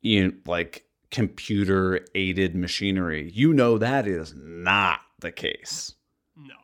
[0.01, 5.93] you know, like computer aided machinery, you know that is not the case.
[6.35, 6.55] No.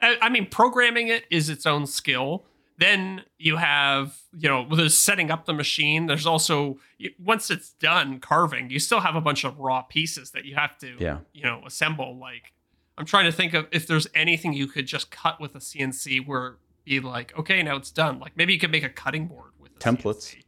[0.00, 2.44] I, I mean, programming it is its own skill.
[2.78, 6.06] Then you have, you know, there's setting up the machine.
[6.06, 6.78] There's also,
[7.18, 10.76] once it's done carving, you still have a bunch of raw pieces that you have
[10.78, 11.18] to, Yeah.
[11.32, 12.18] you know, assemble.
[12.18, 12.52] Like,
[12.98, 16.26] I'm trying to think of if there's anything you could just cut with a CNC
[16.26, 18.18] where be like, okay, now it's done.
[18.18, 20.34] Like, maybe you could make a cutting board with a Templates.
[20.34, 20.42] CNC.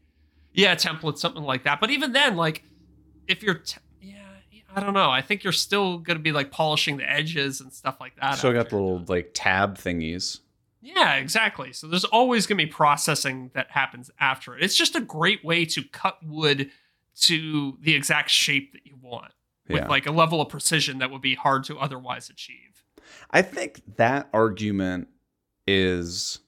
[0.55, 1.81] Yeah, templates, something like that.
[1.81, 2.65] But even then, like,
[3.29, 4.23] if you're, t- yeah,
[4.75, 5.11] I don't know.
[5.11, 8.39] I think you're still going to be like polishing the edges and stuff like that.
[8.39, 9.07] Still got the little done.
[9.09, 10.41] like tab thingies.
[10.83, 11.73] Yeah, exactly.
[11.73, 14.63] So there's always going to be processing that happens after it.
[14.63, 16.71] It's just a great way to cut wood
[17.23, 19.33] to the exact shape that you want
[19.69, 19.89] with Yeah.
[19.89, 22.85] like a level of precision that would be hard to otherwise achieve.
[23.31, 25.09] I think that argument
[25.67, 26.41] is.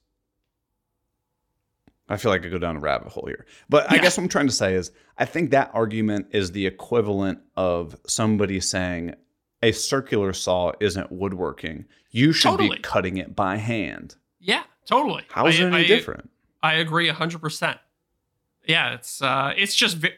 [2.09, 3.45] I feel like I go down a rabbit hole here.
[3.69, 6.65] But I guess what I'm trying to say is I think that argument is the
[6.65, 9.13] equivalent of somebody saying
[9.61, 11.85] a circular saw isn't woodworking.
[12.11, 12.77] You should Totally.
[12.77, 14.15] be cutting it by hand.
[14.39, 15.23] Yeah, totally.
[15.29, 16.29] How is I- it any I- different?
[16.63, 17.77] I agree 100%.
[18.65, 20.09] Yeah, it's uh it's just va-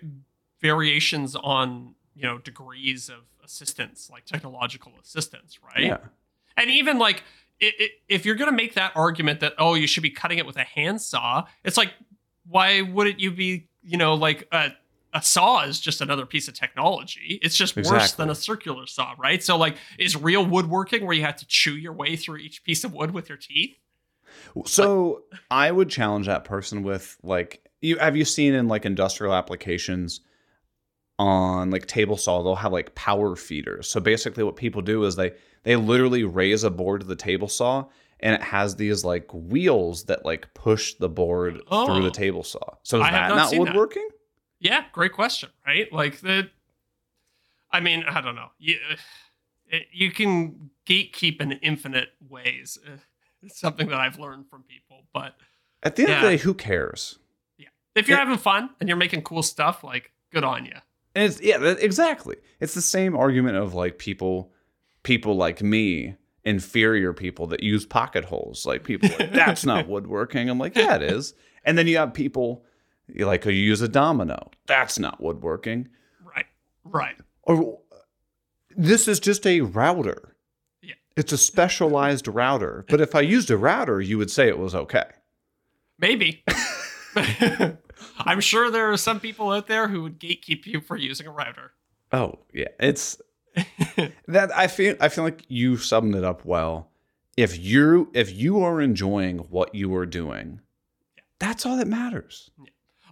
[0.62, 5.86] variations on, you know, degrees of assistance, like technological assistance, right?
[5.86, 5.98] Yeah.
[6.58, 7.24] And even like,
[7.60, 10.56] if you're going to make that argument that, oh, you should be cutting it with
[10.56, 11.94] a handsaw, it's like,
[12.48, 14.72] why wouldn't you be, you know, like a,
[15.14, 17.40] a saw is just another piece of technology.
[17.42, 19.44] It's just worse than a circular saw, right?
[19.44, 22.84] So, like, is real woodworking where you have to chew your way through each piece
[22.84, 23.76] of wood with your teeth?
[24.66, 29.34] So I would challenge that person with like you have you seen in like industrial
[29.34, 30.22] applications
[31.18, 33.90] on like table saw, they'll have like power feeders.
[33.90, 35.34] So basically, what people do is they
[35.64, 37.86] they literally raise a board to the table saw,
[38.20, 42.02] and it has these like wheels that like push the board through Oh.
[42.02, 42.76] the table saw.
[42.84, 43.72] So is I that not not seen that.
[43.74, 44.08] woodworking?
[44.60, 45.92] Yeah, great question, right?
[45.94, 46.50] Like the,
[47.72, 48.50] I mean, I don't know.
[48.58, 48.78] You,
[49.68, 52.78] it, you can gatekeep in infinite ways.
[52.86, 52.98] Uh,
[53.42, 55.04] It's something that I've learned from people.
[55.14, 55.36] But
[55.84, 57.20] At the end of the day, who cares?
[57.58, 57.70] Yeah.
[57.96, 60.76] If you're It- having fun and you're making cool stuff, like good on you.
[61.16, 62.36] And it's yeah, exactly.
[62.60, 64.52] It's the same argument of like people,
[65.04, 68.66] people like me, inferior people that use pocket holes.
[68.66, 70.50] Like people, like, that's not woodworking.
[70.50, 71.34] I'm like, yeah, it is.
[71.64, 72.66] And then you have people
[73.18, 74.50] like oh, who use a domino.
[74.68, 75.90] That's not woodworking.
[76.24, 76.46] Right.
[76.84, 77.18] Right.
[77.44, 77.80] Or
[78.76, 80.36] this is just a router.
[80.82, 80.96] Yeah.
[81.18, 82.86] It's a specialized router.
[82.90, 85.06] But if I used a router, you would say it was okay.
[85.98, 86.44] Maybe.
[88.20, 91.32] I'm sure there are some people out there who would gatekeep you for using a
[91.32, 91.72] router.
[92.12, 93.22] Oh yeah, it's
[94.28, 96.90] that I feel I feel like you summed it up well.
[97.38, 100.60] If you if you are enjoying what you are doing,
[101.40, 102.52] that's all that matters.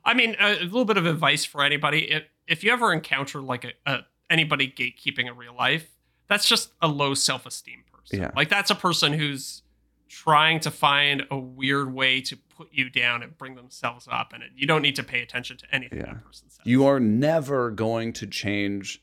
[0.04, 3.42] I mean, a, a little bit of advice for anybody: if, if you ever encounter
[3.42, 5.90] like a, a anybody gatekeeping in real life,
[6.28, 8.20] that's just a low self-esteem person.
[8.20, 8.32] Yeah.
[8.36, 9.64] Like that's a person who's
[10.10, 14.44] trying to find a weird way to put you down and bring themselves up, and
[14.44, 16.06] it, you don't need to pay attention to anything Yeah.
[16.14, 16.66] that person says.
[16.66, 19.02] You are never going to change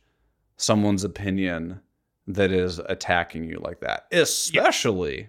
[0.57, 1.81] someone's opinion
[2.27, 5.29] that is attacking you like that, especially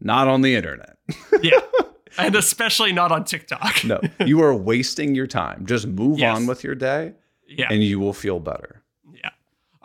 [0.00, 0.96] not on the internet.
[1.42, 1.60] yeah,
[2.18, 3.84] and especially not on TikTok.
[3.84, 5.66] No, you are wasting your time.
[5.66, 6.36] Just move Yes.
[6.36, 7.14] on with your day
[7.46, 8.82] Yeah, and you will feel better.
[9.12, 9.30] yeah.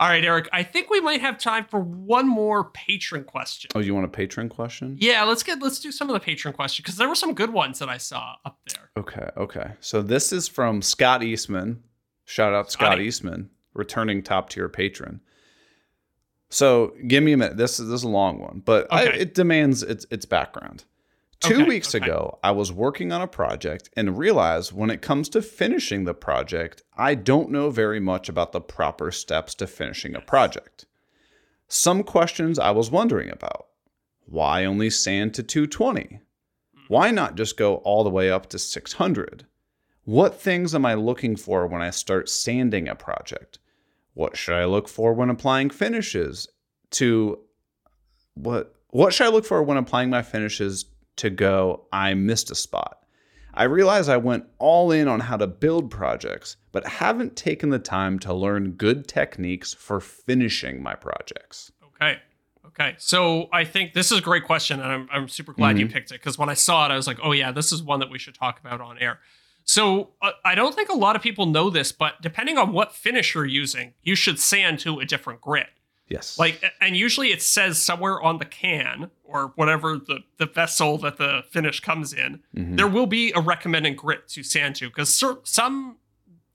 [0.00, 0.48] All right, Eric.
[0.52, 3.68] I think we might have time for one more patron question.
[3.74, 4.96] Oh, you want a patron question?
[5.00, 7.52] Yeah, let's get let's do some of the patron questions because there were some good
[7.52, 8.90] ones that I saw up there.
[8.96, 9.72] Okay, okay.
[9.80, 11.82] So this is from Scott Eastman.
[12.24, 13.04] Shout out Scott Scotty.
[13.04, 15.20] Eastman, returning top tier patron.
[16.50, 17.56] So give me a minute.
[17.56, 20.84] This is this is a long one, but I, it demands its its background.
[21.40, 22.04] Two Okay, weeks okay.
[22.04, 26.14] ago, I was working on a project and realized when it comes to finishing the
[26.14, 30.86] project, I don't know very much about the proper steps to finishing a project.
[31.68, 33.66] Some questions I was wondering about.
[34.26, 36.20] Why only sand to 220?
[36.88, 39.46] Why not just go all the way up to 600?
[40.04, 43.58] What things am I looking for when I start sanding a project?
[44.18, 46.48] What should I look for when applying finishes
[46.90, 47.38] to
[48.34, 50.86] what what should I look for when applying my finishes
[51.18, 52.98] to go I missed a spot?
[53.54, 57.78] I realize I went all in on how to build projects, but haven't taken the
[57.78, 61.70] time to learn good techniques for finishing my projects.
[61.94, 62.18] Okay.
[62.66, 62.96] Okay.
[62.98, 65.92] So I think this is a great question, and I'm, I'm super glad you Mm-hmm.
[65.92, 68.00] picked it because when I saw it, I was like, oh, yeah, this is one
[68.00, 69.20] that we should talk about on air.
[69.68, 72.94] So uh, I don't think a lot of people know this, but depending on what
[72.94, 75.66] finish you're using, you should sand to a different grit.
[76.08, 76.38] Yes.
[76.38, 81.18] Like, and usually it says somewhere on the can or whatever the, the vessel that
[81.18, 82.78] the finish comes in, Mhm.
[82.78, 85.98] there will be a recommended grit to sand to because some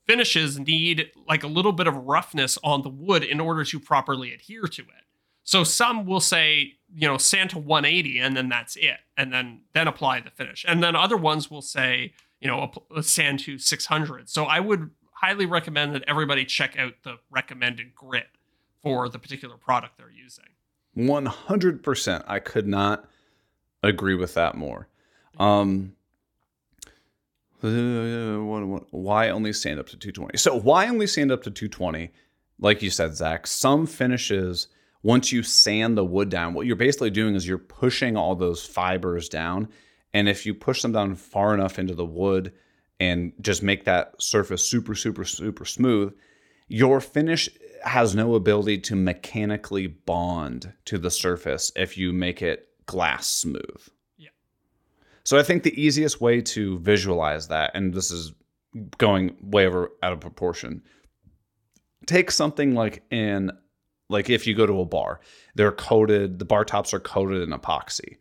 [0.07, 4.33] finishes need like a little bit of roughness on the wood in order to properly
[4.33, 5.05] adhere to it.
[5.43, 9.61] So some will say, you know, sand to 180 and then that's it, and then
[9.73, 10.65] then apply the finish.
[10.67, 12.13] And then other ones will say,
[12.43, 14.29] you know, a, a sand to 600.
[14.29, 18.27] So I would highly recommend that everybody check out the recommended grit
[18.81, 20.45] for the particular product they're using.
[20.97, 23.09] 100% i could not
[23.81, 24.87] agree with that more.
[25.39, 25.93] Um
[27.63, 28.37] uh,
[28.91, 32.11] why only stand up to 220 so why only stand up to 220
[32.59, 34.67] like you said zac some finishes
[35.01, 38.65] once you sand the wood down what you're basically doing is you're pushing all those
[38.65, 39.69] fibers down
[40.13, 42.53] and if you push them down far enough into the wood
[42.99, 46.13] and just make that surface super super super smooth
[46.67, 47.49] your finish
[47.83, 53.87] has no ability to mechanically bond to the surface if you make it glass smooth.
[54.17, 54.29] Yeah.
[55.23, 58.33] So I think the easiest way to visualize that, and this is
[58.97, 60.81] going way over out of proportion,
[62.05, 63.51] take something like in
[64.09, 65.19] like if you go to a bar,
[65.55, 68.17] they're coated, the bar tops are coated in epoxy.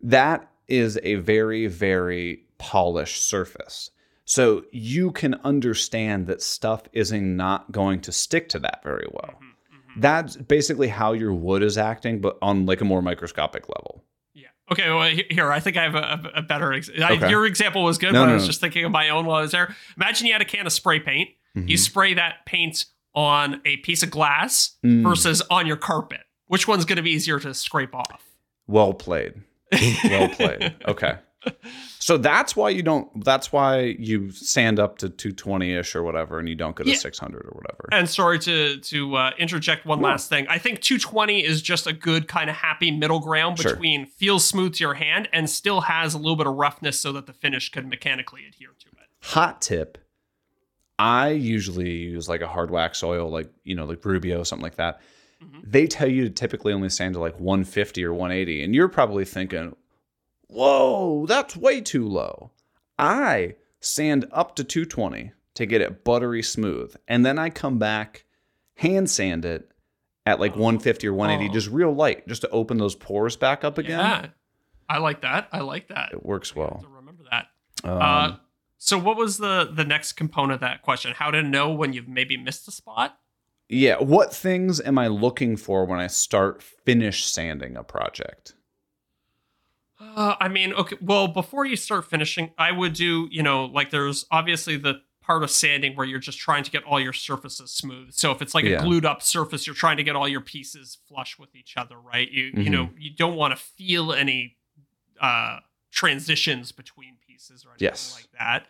[0.00, 3.90] That is a very, very polished surface.
[4.24, 9.34] So you can understand that stuff isn't not going to stick to that very well.
[9.40, 14.04] Mm-hmm, That's basically how your wood is acting, but on like a more microscopic level.
[14.34, 14.48] Yeah.
[14.70, 14.90] Okay.
[14.90, 16.74] Well, here I think I have a, a- better.
[16.74, 18.48] Ex- I- your example was good, No, but no, I was no.
[18.48, 19.74] just thinking of my own while I was there.
[19.96, 21.30] Imagine you had a can of spray paint.
[21.54, 21.78] You Mhm.
[21.78, 25.02] spray that paint on a piece of glass Mm.
[25.02, 26.20] versus on your carpet.
[26.48, 28.22] Which one's going to be easier to scrape off?
[28.66, 29.40] Well played.
[30.04, 30.74] Well played.
[30.86, 31.18] Okay.
[32.00, 33.24] So that's why you don't.
[33.24, 36.90] That's why you sand up to 220 ish or whatever, and you don't go to
[36.90, 36.96] Yeah.
[36.96, 37.88] 600 or whatever.
[37.92, 40.46] And sorry to to uh, interject one last thing.
[40.48, 43.72] I think 220 is just a good kind of happy middle ground Sure.
[43.72, 47.12] between feels smooth to your hand and still has a little bit of roughness so
[47.12, 49.06] that the finish could mechanically adhere to it.
[49.28, 49.96] Hot tip.
[50.98, 54.76] I usually use like a hard wax oil, like you know, like Rubio, something like
[54.76, 55.00] that.
[55.42, 55.60] Mhm.
[55.64, 59.24] They tell you to typically only sand to like 150 or 180, and you're probably
[59.24, 59.76] thinking,
[60.48, 62.50] "Whoa, that's way too low."
[62.98, 68.24] I sand up to 220 to get it buttery smooth, and then I come back,
[68.76, 69.70] hand sand it
[70.26, 71.52] at like 150 or 180, Oh.
[71.52, 73.98] just real light, just to open those pores back up again.
[74.00, 74.26] Yeah,
[74.88, 75.48] I like that.
[75.52, 76.12] I like that.
[76.12, 76.80] It works I have well.
[76.82, 77.46] to remember that.
[77.84, 78.36] Um, uh,
[78.78, 81.12] so, what was the the next component of that question?
[81.14, 83.18] How to know when you've maybe missed a spot?
[83.68, 88.54] Yeah, what things am I looking for when I start finish sanding a project?
[90.00, 90.96] Uh, I mean, okay.
[91.00, 95.42] Well, before you start finishing, I would do, you know, like there's obviously the part
[95.42, 98.12] of sanding where you're just trying to get all your surfaces smooth.
[98.12, 98.80] So if it's like Yeah.
[98.80, 101.98] a glued up surface, you're trying to get all your pieces flush with each other,
[101.98, 102.30] right?
[102.30, 104.56] You you know, you don't want to feel any
[105.20, 105.58] uh
[105.90, 108.14] transitions between pieces or anything Yes.
[108.14, 108.66] like that.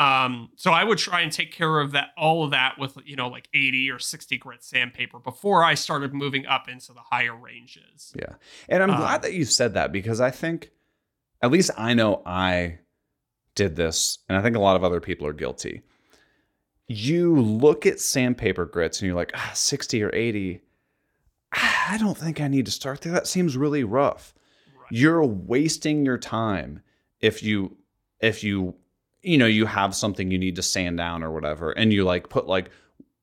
[0.00, 3.16] Um, so I would try and take care of that, all of that with you
[3.16, 7.34] know like 80 or 60 grit sandpaper before I started moving up into the higher
[7.34, 8.12] ranges.
[8.16, 8.34] Yeah.
[8.68, 10.70] And I'm Uh, glad that you said that because I think,
[11.42, 12.78] at least I know I
[13.56, 15.82] did this, and I think a lot of other people are guilty.
[16.86, 20.60] You look at sandpaper grits and you're like, ah, 60 or 80.
[21.54, 23.12] ah, I don't think I need to start there.
[23.12, 24.32] That seems really rough.
[24.76, 24.92] Right.
[24.92, 26.82] You're wasting your time
[27.20, 27.76] if you,
[28.20, 28.74] if you,
[29.28, 32.30] you know, you have something you need to sand down or whatever, and you like
[32.30, 32.70] put like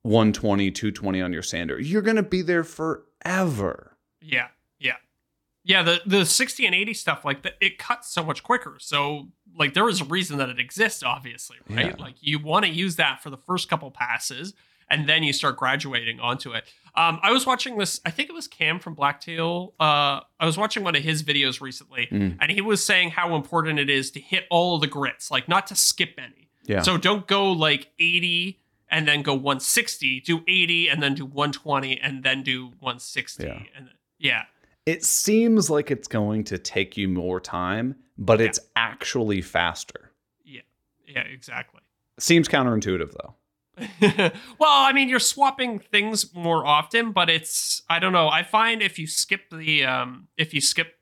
[0.03, 1.79] 120, 220 on your sander.
[1.79, 3.97] You're going to be there forever.
[4.21, 4.49] Yeah,
[4.79, 4.97] yeah,
[5.63, 5.81] yeah.
[5.81, 8.75] The the sixty and eighty stuff like that, it cuts so much quicker.
[8.79, 11.87] So like there is a reason that it exists, obviously, right?
[11.97, 12.03] Yeah.
[12.03, 14.53] Like you want to use that for the first couple passes,
[14.89, 16.65] and then you start graduating onto it.
[16.97, 17.99] Um, I was watching this.
[18.05, 19.73] I think it was Cam from Blacktail.
[19.79, 22.37] Uh, I was watching one of his videos recently, Mm.
[22.39, 25.67] and he was saying how important it is to hit all the grits, like not
[25.67, 26.49] to skip any.
[26.65, 26.81] Yeah.
[26.81, 30.21] So don't go like 80 and then go 160.
[30.21, 33.43] Do 80 and then do 120 and then do 160.
[33.45, 33.61] Yeah.
[33.75, 34.43] And yeah.
[34.85, 38.45] It seems like it's going to take you more time, but Yeah.
[38.47, 40.11] it's actually faster.
[40.43, 40.61] Yeah.
[41.07, 41.81] Yeah, exactly.
[42.19, 43.35] Seems counterintuitive though.
[44.01, 48.29] well, I mean, you're swapping things more often, but it's I don't know.
[48.29, 50.95] I find if you skip the um if you skip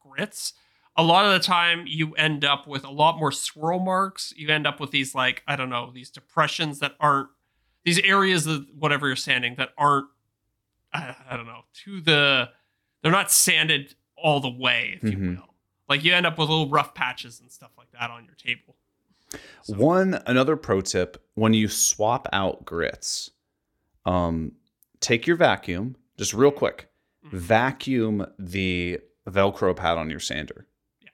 [0.00, 0.52] grits,
[0.96, 4.32] a lot of the time you end up with a lot more swirl marks.
[4.36, 7.28] You end up with these like I don't know these depressions that aren't
[7.84, 10.06] these areas of whatever you're sanding that aren't
[10.92, 12.50] I, I don't know to the
[13.02, 15.36] they're not sanded all the way, if you Mhm.
[15.36, 15.54] will.
[15.88, 18.76] Like you end up with little rough patches and stuff like that on your table.
[19.62, 23.30] So- One another pro tip when you swap out grits,
[24.04, 24.52] um,
[25.00, 26.88] take your vacuum, just real quick,
[27.26, 27.30] Mhm.
[27.32, 30.66] vacuum the Velcro pad on your sander.
[31.02, 31.08] Yeah.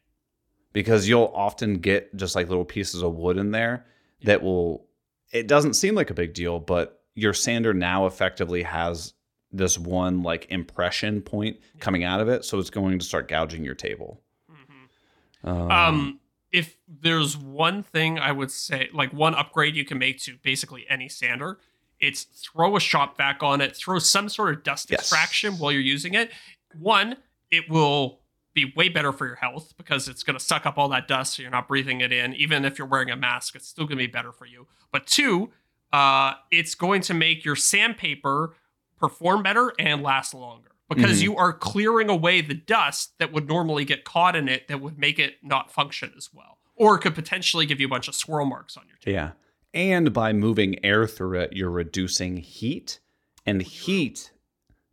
[0.73, 3.87] Because you'll often get just like little pieces of wood in there
[4.25, 4.87] that will
[5.33, 9.15] it doesn't seem like a big deal, but your sander now effectively has
[9.51, 13.65] this one like impression point coming out of it, so it's going to start gouging
[13.65, 14.21] your table.
[14.51, 15.49] Mhm.
[15.49, 16.21] Um, Um,
[16.53, 20.85] if there's one thing I would say, like one upgrade you can make to basically
[20.89, 21.59] any sander,
[21.99, 25.01] it's throw a shop vac on it, throw some sort of dust Yes.
[25.01, 26.31] extraction while you're using it.
[26.79, 27.17] One,
[27.51, 28.21] it will
[28.55, 31.35] be way better for your health because it's going to suck up all that dust
[31.35, 32.35] so you're not breathing it in.
[32.35, 34.67] Even if you're wearing a mask, it's still going to be better for you.
[34.91, 35.51] But two,
[35.93, 38.55] uh, it's going to make your sandpaper
[38.99, 41.25] perform better and last longer because Mhm.
[41.25, 44.99] you are clearing away the dust that would normally get caught in it that would
[44.99, 48.45] make it not function as well or could potentially give you a bunch of swirl
[48.47, 49.15] marks on your table.
[49.15, 49.31] Yeah.
[49.75, 53.01] And by moving air through it, you're reducing heat,
[53.47, 54.33] and heat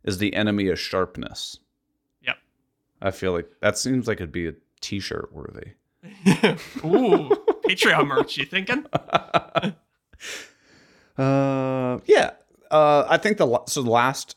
[0.04, 1.58] is the enemy of sharpness.
[2.22, 2.38] Yep.
[3.02, 5.72] I feel like that seems like it'd be a t-shirt worthy.
[6.84, 7.28] Ooh,
[7.68, 8.86] Patreon merch, you thinking?
[11.18, 12.30] Uh, yeah.
[12.70, 14.36] Uh, I think the so the last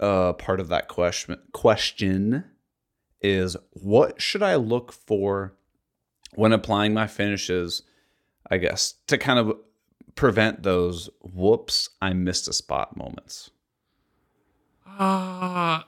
[0.00, 2.44] uh part of that question question
[3.20, 5.54] is what should I look for
[6.34, 7.82] when applying my finishes?
[8.50, 9.56] I guess to kind of
[10.14, 13.50] prevent those whoops I missed a spot moments.
[14.98, 15.82] Uh,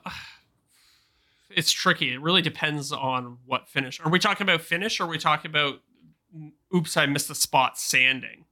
[1.49, 2.13] it's tricky.
[2.13, 3.99] It really depends on what finish.
[3.99, 5.79] Are we talking about finish or are we talking about
[6.73, 8.45] oops, I missed a spot sanding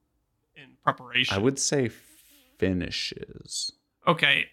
[0.55, 1.35] in preparation?
[1.35, 1.89] I would say
[2.57, 3.71] finishes.
[4.07, 4.45] Okay.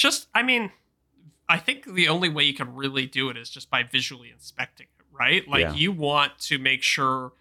[0.00, 0.72] Just, I mean,
[1.46, 4.86] I think the only way you can really do it is just by visually inspecting
[4.98, 5.46] it, right?
[5.46, 5.74] Like Yeah.
[5.74, 7.32] you want to make sure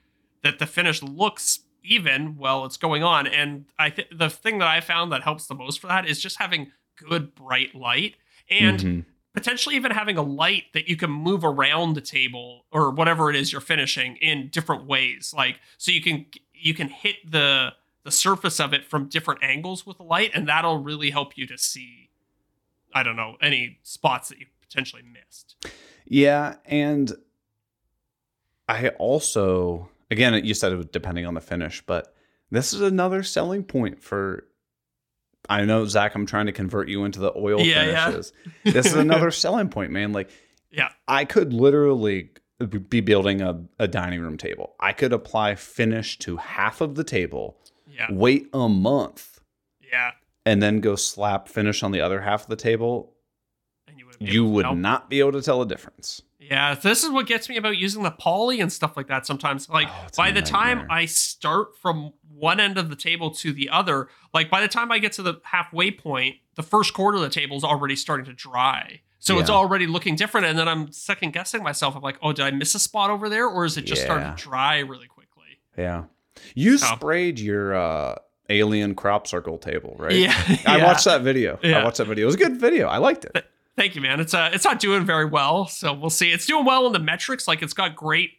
[0.43, 3.27] that the finish looks even while it's going on.
[3.27, 6.19] And I think the thing that I found that helps the most for that is
[6.19, 8.17] just having good bright light
[8.49, 9.05] and Mhm.
[9.33, 13.37] potentially even having a light that you can move around the table or whatever it
[13.37, 15.33] is you're finishing in different ways.
[15.33, 19.85] Like so you can you can hit the the surface of it from different angles
[19.85, 22.08] with the light, and that'll really help you to see.
[22.93, 25.55] I don't know any spots that you potentially missed.
[26.05, 27.11] Yeah, and
[28.67, 32.13] I also again you said it was depending on the finish, but
[32.51, 34.45] this is another selling point for
[35.49, 38.05] I know Zac, I'm trying to convert you into the oil Yeah, yeah.
[38.05, 38.33] finishes.
[38.63, 40.11] This is another selling point, man.
[40.13, 40.29] Like
[40.71, 40.89] Yeah.
[41.07, 42.29] I could literally
[42.89, 44.75] be building a, a dining room table.
[44.79, 49.39] I could apply finish to half of the table, Yeah, wait a month,
[49.79, 50.11] yeah,
[50.45, 53.13] and then go slap finish on the other half of the table.
[53.87, 56.21] and you would You would not be able to tell a difference.
[56.39, 59.69] Yeah, this is what gets me about using the poly and stuff like that sometimes.
[59.69, 60.87] Like Oh, by the time.
[60.89, 64.91] I start from one end of the table to the other, like by the time
[64.91, 68.25] I get to the halfway point, the first quarter of the table is already starting
[68.25, 69.01] to dry.
[69.21, 70.47] So it's already looking different.
[70.47, 71.93] And then I'm second guessing myself.
[71.95, 73.45] I'm like, oh, did I miss a spot over there?
[73.47, 75.59] Or is it just starting to dry really quickly?
[75.77, 76.05] Yeah.
[76.55, 78.15] You So- sprayed your uh,
[78.49, 80.13] alien crop circle table, right?
[80.13, 80.33] Yeah.
[80.65, 80.85] I yeah.
[80.85, 81.59] watched that video.
[81.63, 82.23] I watched that video.
[82.23, 82.87] It was a good video.
[82.87, 83.45] I liked it.
[83.75, 84.19] Thank you, man.
[84.19, 86.31] It's uh it's not doing very well, so we'll see.
[86.31, 88.31] It's doing well in the metrics, like it's got great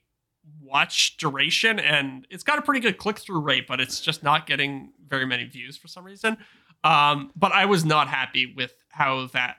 [0.62, 4.46] watch duration and it's got a pretty good click through rate, but it's just not
[4.46, 6.36] getting very many views for some reason.
[6.84, 9.56] Um, but I was not happy with how that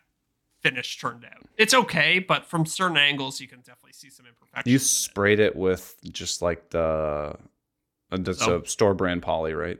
[0.61, 1.43] finish turned out.
[1.57, 4.67] It's okay, but from certain angles, you can definitely see some imperfections.
[4.71, 4.81] You in it.
[4.81, 8.61] sprayed it with just like the uh, that's Oh.
[8.61, 9.79] a store brand poly, right?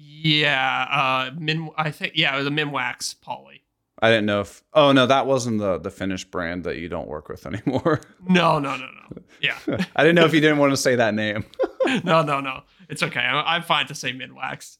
[0.00, 1.70] Yeah, uh, min.
[1.76, 3.62] I think yeah, it was a Minwax poly.
[4.00, 4.62] I didn't know if.
[4.72, 8.00] Oh no, that wasn't the the finished brand that you don't work with anymore.
[8.28, 9.22] No, no, no, no.
[9.40, 9.58] Yeah,
[9.96, 11.46] I didn't know if you didn't want to say that name.
[12.04, 12.62] no, no, no.
[12.90, 13.20] It's okay.
[13.20, 14.76] I'm, I'm fine to say Minwax.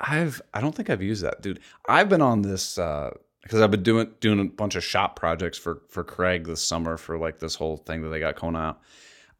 [0.00, 1.60] I've I don't think I've used that, dude.
[1.88, 3.10] I've been on this uh
[3.42, 6.96] because I've been doing doing a bunch of shop projects for for Kreg this summer
[6.96, 8.80] for like this whole thing that they got coming out.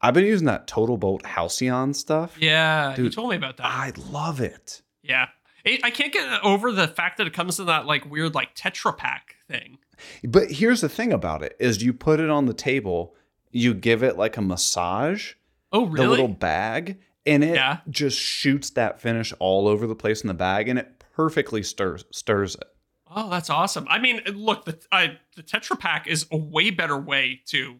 [0.01, 2.37] I've been using that TotalBoat Halcyon stuff.
[2.39, 3.65] Yeah, you told me about that.
[3.65, 4.81] I love it.
[5.03, 5.27] yeah,
[5.65, 8.55] it, I can't get over the fact that it comes in that like weird like
[8.55, 9.77] Tetra Pak thing.
[10.23, 13.15] But here's the thing about it is you put it on the table,
[13.51, 15.33] you give it like a massage,
[15.71, 17.79] Oh, the little bag, and it Yeah.
[17.89, 22.05] just shoots that finish all over the place in the bag and it perfectly stirs
[22.11, 22.63] stirs it.
[23.13, 23.87] oh, that's awesome.
[23.89, 27.79] I mean, look, the I, the Tetra Pak is a way better way to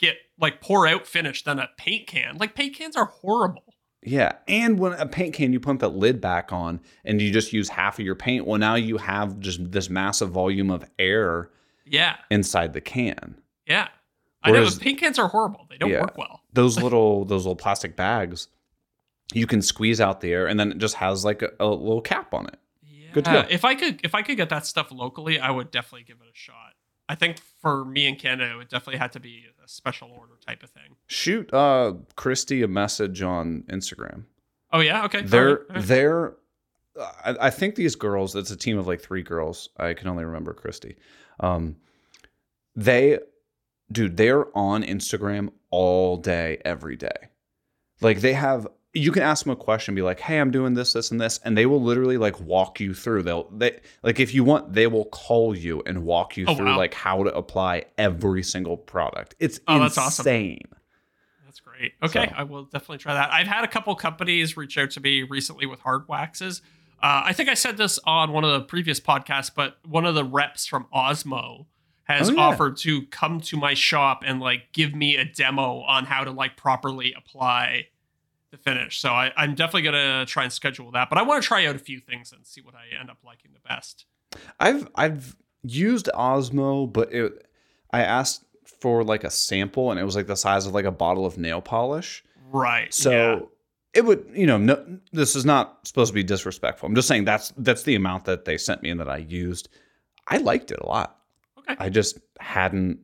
[0.00, 2.36] get like pour out finish than a paint can.
[2.38, 3.64] Like paint cans are horrible.
[4.02, 7.52] Yeah, and when a paint can, you put that lid back on, and you just
[7.52, 8.46] use half of your paint.
[8.46, 11.50] Well, now you have just this massive volume of air
[11.84, 13.40] Yeah, inside the can.
[13.66, 13.88] yeah.
[14.42, 15.66] I know Whereas- paint cans are horrible.
[15.68, 16.00] They don't Yeah.
[16.00, 16.40] work well.
[16.54, 18.48] Those little those little plastic bags,
[19.34, 22.00] you can squeeze out the air, and then it just has like a, a little
[22.00, 22.58] cap on it.
[22.82, 23.12] Yeah.
[23.12, 23.44] Good to go.
[23.50, 26.26] If I could if I could get that stuff locally, I would definitely give it
[26.26, 26.72] a shot.
[27.06, 30.62] I think for me in Canada, it would definitely have to be special order type
[30.62, 30.96] of thing.
[31.06, 34.24] Shoot, uh, Christy a message on Instagram.
[34.72, 35.22] Oh yeah, okay.
[35.22, 35.84] They're All right, all right.
[35.86, 36.32] they're.
[37.24, 38.34] I, I think these girls.
[38.36, 39.68] It's a team of like three girls.
[39.76, 40.96] I can only remember Christy.
[41.38, 41.76] Um,
[42.76, 43.18] they,
[43.90, 47.30] dude, they're on Instagram all day, every day.
[48.00, 48.66] Like they have.
[48.92, 51.38] You can ask them a question, be like, "Hey, I'm doing this, this, and this,"
[51.44, 53.22] and they will literally like walk you through.
[53.22, 56.66] They'll they like if you want, they will call you and walk you Oh, through
[56.66, 56.76] wow.
[56.76, 59.36] like how to apply every single product.
[59.38, 60.22] It's Oh, that's awesome.
[60.24, 60.62] insane.
[61.44, 61.92] That's great.
[62.02, 63.32] Okay, So- I will definitely try that.
[63.32, 66.60] I've had a couple companies reach out to me recently with hard waxes.
[67.02, 70.14] Uh, I think I said this on one of the previous podcasts, but one of
[70.14, 71.66] the reps from Osmo
[72.04, 72.40] has Oh, yeah.
[72.40, 76.30] offered to come to my shop and like give me a demo on how to
[76.32, 77.86] like properly apply
[78.50, 79.00] the finish.
[79.00, 81.08] So I, I'm definitely gonna try and schedule that.
[81.08, 83.18] But I want to try out a few things and see what I end up
[83.24, 84.06] liking the best.
[84.58, 87.46] I've I've used Osmo, but it,
[87.92, 88.44] I asked
[88.80, 91.38] for like a sample, and it was like the size of like a bottle of
[91.38, 92.24] nail polish.
[92.52, 92.92] Right.
[92.92, 93.40] So yeah.
[93.94, 96.86] it would, you know, no, this is not supposed to be disrespectful.
[96.86, 99.68] I'm just saying that's that's the amount that they sent me and that I used.
[100.26, 101.18] I liked it a lot.
[101.58, 101.76] Okay.
[101.78, 103.00] I just hadn't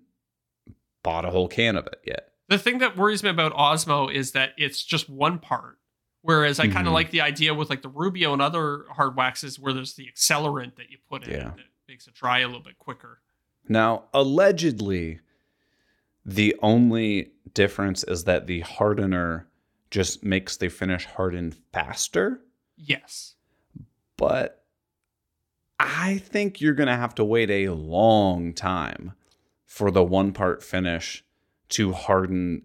[1.03, 2.31] bought a whole can of it yet.
[2.49, 5.79] The thing that worries me about Osmo is that it's just one part.
[6.23, 6.95] Whereas I kind of Mhm.
[6.95, 10.75] like the idea with like the Rubio and other hard waxes where there's the accelerant
[10.77, 11.51] that you put in Yeah.
[11.57, 13.21] that makes it dry a little bit quicker.
[13.69, 15.21] Now, allegedly,
[16.25, 19.47] the only difference is that the hardener
[19.91, 22.41] just makes the finish harden faster.
[22.77, 23.35] Yes.
[24.19, 24.65] but
[25.79, 29.13] I think you're going to have to wait a long time
[29.67, 31.23] for the one part finish
[31.71, 32.63] to harden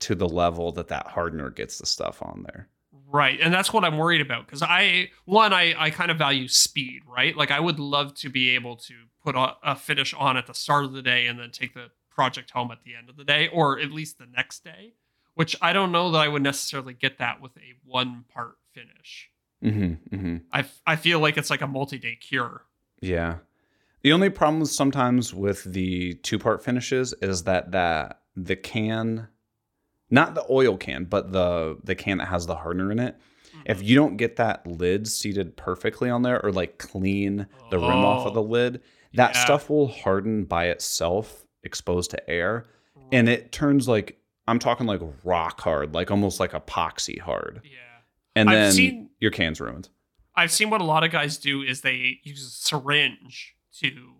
[0.00, 2.68] to the level that that hardener gets the stuff on there.
[3.12, 3.38] Right.
[3.40, 7.02] And that's what I'm worried about because I, one, I, I kind of value speed,
[7.06, 7.36] right?
[7.36, 10.54] Like I would love to be able to put a, a finish on at the
[10.54, 13.24] start of the day and then take the project home at the end of the
[13.24, 14.94] day or at least the next day,
[15.34, 19.30] which I don't know that I would necessarily get that with a one part finish.
[19.62, 20.36] Mm-hmm, mm-hmm.
[20.52, 22.62] I, I feel like it's like a multi day cure.
[23.00, 23.38] Yeah.
[24.02, 29.28] The only problem sometimes with the two part finishes is that that the can,
[30.10, 33.16] not the oil can, but the the can that has the hardener in it.
[33.66, 33.86] If mm-hmm.
[33.86, 38.26] you don't get that lid seated perfectly on there, or like clean the rim off
[38.26, 38.80] of Oh, the lid,
[39.14, 39.44] that yeah.
[39.44, 42.64] stuff will harden by itself, exposed to air,
[43.12, 47.78] and it turns like I'm talking like rock hard, like almost like epoxy hard, Yeah.
[48.34, 49.88] and I've then seen- your can's ruined.
[50.34, 54.14] I've seen what a lot of guys do is they use a syringe to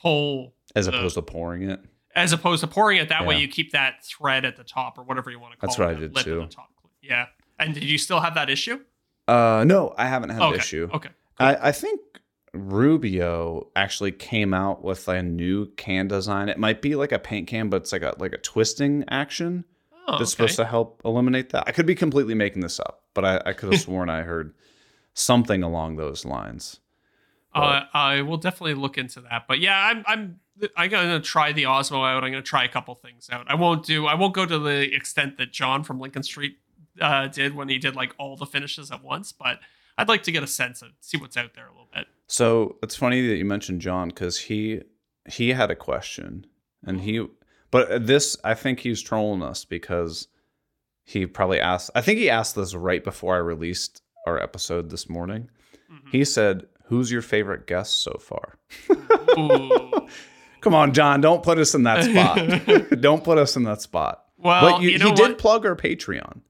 [0.00, 1.80] pull As the- opposed to pouring it.
[2.14, 5.02] As opposed to pouring it that way you keep that thread at the top or
[5.02, 6.62] whatever you want to call That's it That's what I did too.
[7.02, 7.26] yeah
[7.58, 8.80] and did you still have that issue
[9.28, 10.88] Uh, no, I haven't had okay the issue.
[10.94, 12.00] okay I, I think
[12.52, 16.48] Rubio actually came out with a new can design.
[16.48, 19.64] It might be like a paint can, but it's like a like a twisting action
[20.06, 20.30] oh, that's okay.
[20.30, 21.64] supposed to help eliminate that.
[21.66, 24.54] I could be completely making this up, but I, I could have sworn I heard
[25.14, 26.78] something along those lines.
[27.54, 30.40] Uh, i will definitely look into that but yeah i'm i'm
[30.76, 33.84] i'm gonna try the osmo out i'm gonna try a couple things out i won't
[33.84, 36.58] do i won't go to the extent that john from lincoln street
[37.00, 39.58] uh, did when he did like all the finishes at once but
[39.98, 42.76] i'd like to get a sense of see what's out there a little bit So
[42.82, 44.80] it's funny that you mentioned John because he
[45.28, 46.46] he had a question
[46.86, 47.26] and he
[47.70, 50.28] but this I think he's trolling us because
[51.04, 55.08] he probably asked I think he asked this right before I released our episode this
[55.08, 55.50] morning.
[55.92, 56.10] Mhm.
[56.12, 58.58] He said, "Who's your favorite guest so far?"
[60.60, 63.00] Come on, John, don't put us in that spot.
[63.00, 64.24] don't put us in that spot.
[64.38, 65.28] well but you, you know he what?
[65.28, 66.40] did plug our Patreon.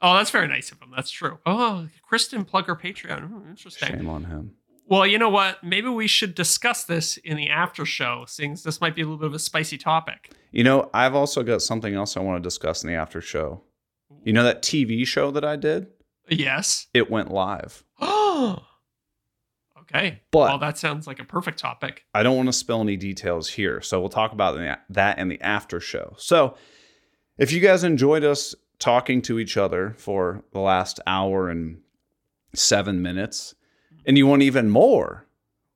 [0.00, 0.92] Oh, that's very nice of him.
[0.94, 1.38] That's true.
[1.46, 3.28] Oh, Kristen Plugger Patreon.
[3.28, 3.88] Hmm, interesting.
[3.88, 4.52] Shame on him.
[4.88, 5.64] Well, you know what?
[5.64, 9.04] Maybe we should discuss this in the after show, seeing as this might be a
[9.04, 10.32] little bit of a spicy topic.
[10.52, 13.62] You know, I've also got something else I want to discuss in the after show.
[14.22, 15.88] You know that TV show that I did?
[16.28, 16.86] Yes.
[16.94, 17.82] It went live.
[19.96, 20.22] okay.
[20.30, 22.04] But- well, that sounds like a perfect topic.
[22.14, 23.80] I don't want to spill any details here.
[23.80, 24.58] So we'll talk about
[24.90, 26.14] that in the after show.
[26.18, 26.56] So
[27.38, 31.80] if you guys enjoyed us talking to each other for the last hour and
[32.54, 33.54] seven minutes,
[34.06, 35.26] and you want even more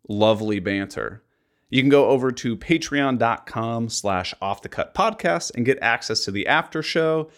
[0.09, 1.23] lovely banter,
[1.69, 6.31] you can go over to patreon.com slash off the cut podcast and get access to
[6.31, 7.31] the after show,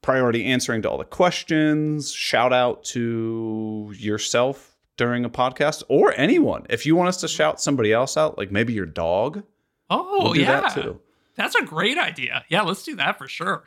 [0.00, 4.69] priority answering to all the questions, shout out to yourself
[5.00, 6.66] during a podcast or anyone.
[6.68, 9.42] If you want us to shout somebody else out, like maybe your dog,
[9.88, 10.60] Oh, we'll do yeah.
[10.60, 11.00] that too.
[11.36, 12.44] That's a great idea.
[12.50, 13.64] Yeah, let's do that for sure.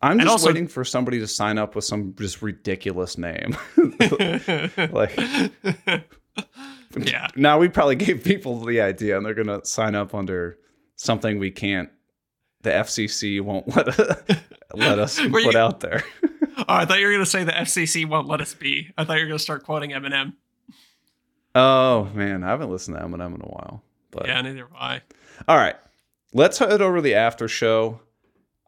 [0.00, 3.56] I'm just also- waiting for somebody to sign up with some just ridiculous name.
[4.92, 5.16] like
[6.96, 7.26] yeah.
[7.36, 10.56] now we probably gave people the idea and they're gonna sign up under
[10.94, 11.90] something we can't
[12.62, 13.98] the FCC won't let
[14.74, 16.04] let us put you- out there.
[16.58, 18.90] Oh, I thought you were going to say the FCC won't let us be.
[18.96, 20.32] I thought you were going to start quoting Eminem.
[21.58, 23.82] Oh man, I haven't listened to Eminem in a while.
[24.10, 25.00] But Yeah, neither have I.
[25.48, 25.76] all right,
[26.34, 28.00] let's head over to the after show.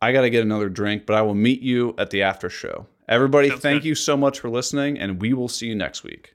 [0.00, 2.86] I got to get another drink, but I will meet you at the after show.
[3.08, 3.88] Everybody, Sounds thank good.
[3.88, 6.34] you so much for listening, and we will see you next week.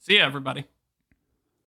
[0.00, 0.64] See ya, everybody.